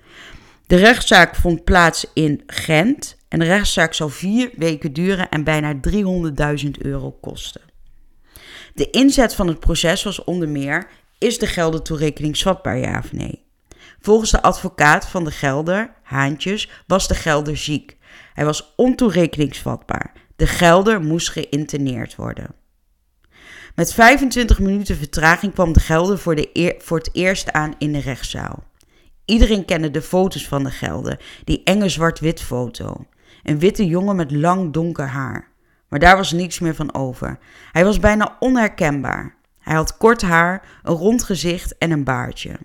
[0.67, 5.75] De rechtszaak vond plaats in Gent en de rechtszaak zou vier weken duren en bijna
[6.65, 7.61] 300.000 euro kosten.
[8.75, 10.89] De inzet van het proces was onder meer:
[11.19, 13.43] is de Gelder toerekeningsvatbaar ja of nee?
[14.01, 17.97] Volgens de advocaat van de Gelder, Haantjes, was de Gelder ziek.
[18.35, 20.13] Hij was ontoerekeningsvatbaar.
[20.37, 22.55] De Gelder moest geïnterneerd worden.
[23.75, 28.01] Met 25 minuten vertraging kwam de Gelder voor, de voor het eerst aan in de
[28.01, 28.65] rechtszaal.
[29.25, 33.07] Iedereen kende de foto's van de Gelder, die enge zwart-wit foto.
[33.43, 35.49] Een witte jongen met lang donker haar.
[35.89, 37.39] Maar daar was niets meer van over.
[37.73, 39.35] Hij was bijna onherkenbaar.
[39.59, 42.59] Hij had kort haar, een rond gezicht en een baardje.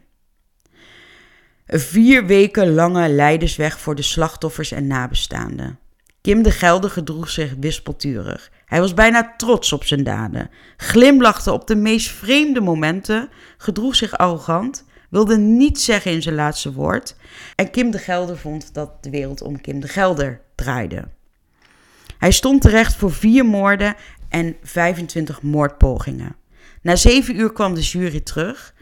[1.66, 5.80] Een vier weken lange leidersweg voor de slachtoffers en nabestaanden.
[6.22, 8.52] Kim de Gelder gedroeg zich wispelturig.
[8.70, 14.18] Hij was bijna trots op zijn daden, glimlachte op de meest vreemde momenten, gedroeg zich
[14.18, 17.16] arrogant, wilde niets zeggen in zijn laatste woord.
[17.56, 21.08] En Kim de Gelder vond dat de wereld om Kim de Gelder draaide.
[22.18, 23.96] Hij stond terecht voor vier moorden
[24.28, 26.36] en 25 moordpogingen.
[26.82, 28.74] Na zeven uur kwam de jury terug.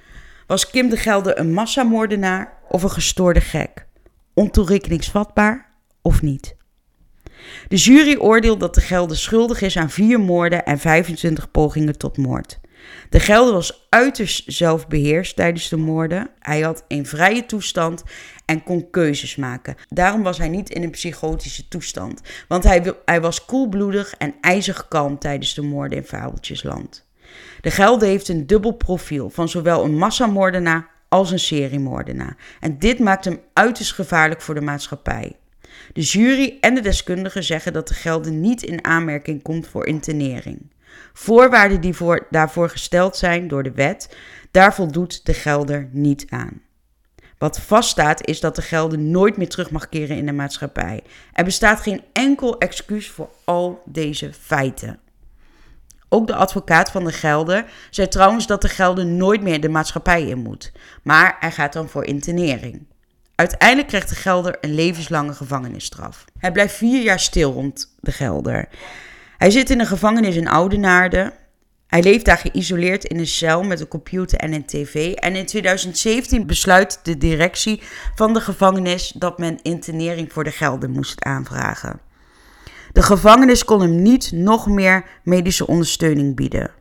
[0.47, 3.85] Was Kim de Gelder een massamoordenaar of een gestoorde gek?
[4.33, 6.55] Ontoerekeningsvatbaar of niet?
[7.67, 12.17] De jury oordeelt dat de Gelder schuldig is aan vier moorden en 25 pogingen tot
[12.17, 12.59] moord.
[13.09, 16.29] De Gelder was uiterst zelfbeheerst tijdens de moorden.
[16.39, 18.03] Hij had een vrije toestand
[18.45, 19.75] en kon keuzes maken.
[19.89, 24.87] Daarom was hij niet in een psychotische toestand, want hij, hij was koelbloedig en ijzig
[24.87, 27.05] kalm tijdens de moorden in Fabeltjesland.
[27.61, 32.37] De Gelder heeft een dubbel profiel van zowel een massamoordenaar als een seriemoordenaar.
[32.59, 35.35] En dit maakt hem uiterst gevaarlijk voor de maatschappij.
[35.93, 40.71] De jury en de deskundigen zeggen dat de Gelder niet in aanmerking komt voor internering.
[41.13, 44.15] Voorwaarden die voor, daarvoor gesteld zijn door de wet,
[44.51, 46.61] daar voldoet de gelder niet aan.
[47.37, 51.03] Wat vaststaat is dat de gelder nooit meer terug mag keren in de maatschappij.
[51.33, 54.99] Er bestaat geen enkel excuus voor al deze feiten.
[56.09, 60.23] Ook de advocaat van de gelder zei trouwens dat de gelder nooit meer de maatschappij
[60.23, 60.71] in moet.
[61.03, 62.85] Maar hij gaat dan voor internering.
[63.37, 66.25] Uiteindelijk krijgt de gelder een levenslange gevangenisstraf.
[66.37, 68.67] Hij blijft vier jaar stil rond de gelder.
[69.37, 71.33] Hij zit in een gevangenis in Oudenaarde.
[71.87, 75.13] Hij leeft daar geïsoleerd in een cel met een computer en een tv.
[75.13, 77.81] En in 2017 besluit de directie
[78.15, 81.99] van de gevangenis dat men internering voor de gelden moest aanvragen.
[82.91, 86.71] De gevangenis kon hem niet nog meer medische ondersteuning bieden.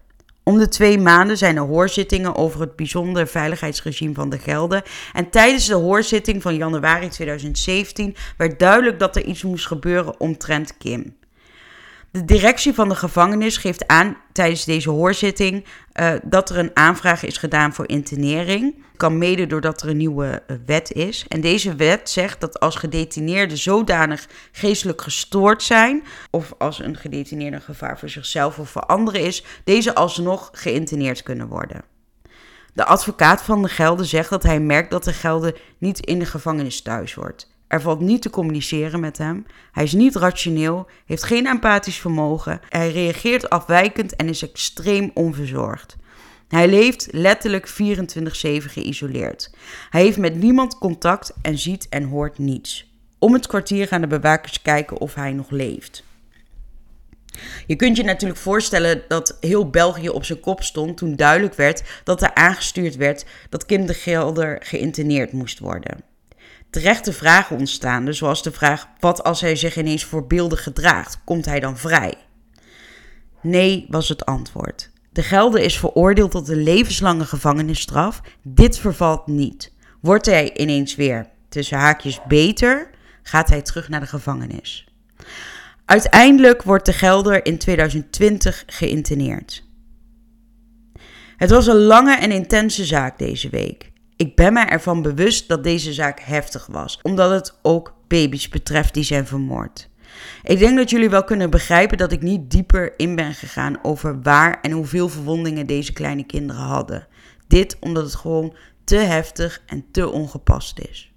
[0.48, 4.82] Om de twee maanden zijn er hoorzittingen over het bijzonder veiligheidsregime van de Gelden.
[5.12, 10.76] En tijdens de hoorzitting van januari 2017 werd duidelijk dat er iets moest gebeuren omtrent
[10.76, 11.16] Kim.
[12.16, 15.64] De directie van de gevangenis geeft aan tijdens deze hoorzitting
[16.00, 18.84] uh, dat er een aanvraag is gedaan voor internering.
[18.96, 21.24] Kan mede doordat er een nieuwe uh, wet is.
[21.28, 27.56] En deze wet zegt dat als gedetineerden zodanig geestelijk gestoord zijn, of als een gedetineerde
[27.56, 31.84] een gevaar voor zichzelf of voor anderen is, deze alsnog geïnterneerd kunnen worden.
[32.72, 36.26] De advocaat van de Gelden zegt dat hij merkt dat de Gelden niet in de
[36.26, 37.55] gevangenis thuis wordt.
[37.68, 39.46] Er valt niet te communiceren met hem.
[39.72, 42.60] Hij is niet rationeel, heeft geen empathisch vermogen.
[42.68, 45.96] Hij reageert afwijkend en is extreem onverzorgd.
[46.48, 47.72] Hij leeft letterlijk 24-7
[48.42, 49.50] geïsoleerd.
[49.90, 52.94] Hij heeft met niemand contact en ziet en hoort niets.
[53.18, 56.04] Om het kwartier gaan de bewakers kijken of hij nog leeft.
[57.66, 61.82] Je kunt je natuurlijk voorstellen dat heel België op zijn kop stond toen duidelijk werd
[62.04, 66.15] dat er aangestuurd werd dat Kim de Gelder geïnterneerd moest worden
[66.80, 68.04] terechte vragen ontstaan.
[68.04, 71.20] Dus zoals de vraag: wat als hij zich ineens voorbeeldig gedraagt?
[71.24, 72.14] Komt hij dan vrij?
[73.42, 74.90] Nee, was het antwoord.
[75.12, 78.20] De Gelder is veroordeeld tot een levenslange gevangenisstraf.
[78.42, 79.72] Dit vervalt niet.
[80.00, 82.90] Wordt hij ineens weer tussen haakjes beter,
[83.22, 84.88] gaat hij terug naar de gevangenis.
[85.84, 89.64] Uiteindelijk wordt de Gelder in 2020 geïnterneerd.
[91.36, 93.94] Het was een lange en intense zaak deze week.
[94.16, 98.94] Ik ben me ervan bewust dat deze zaak heftig was, omdat het ook baby's betreft
[98.94, 99.88] die zijn vermoord.
[100.42, 104.22] Ik denk dat jullie wel kunnen begrijpen dat ik niet dieper in ben gegaan over
[104.22, 107.06] waar en hoeveel verwondingen deze kleine kinderen hadden.
[107.46, 111.12] Dit omdat het gewoon te heftig en te ongepast is.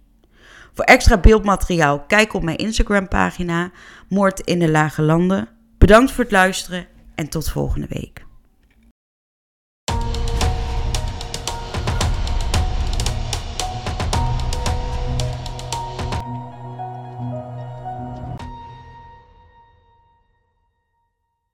[0.73, 3.71] Voor extra beeldmateriaal kijk op mijn Instagram pagina
[4.09, 5.49] Moord in de Lage Landen.
[5.77, 8.27] Bedankt voor het luisteren en tot volgende week.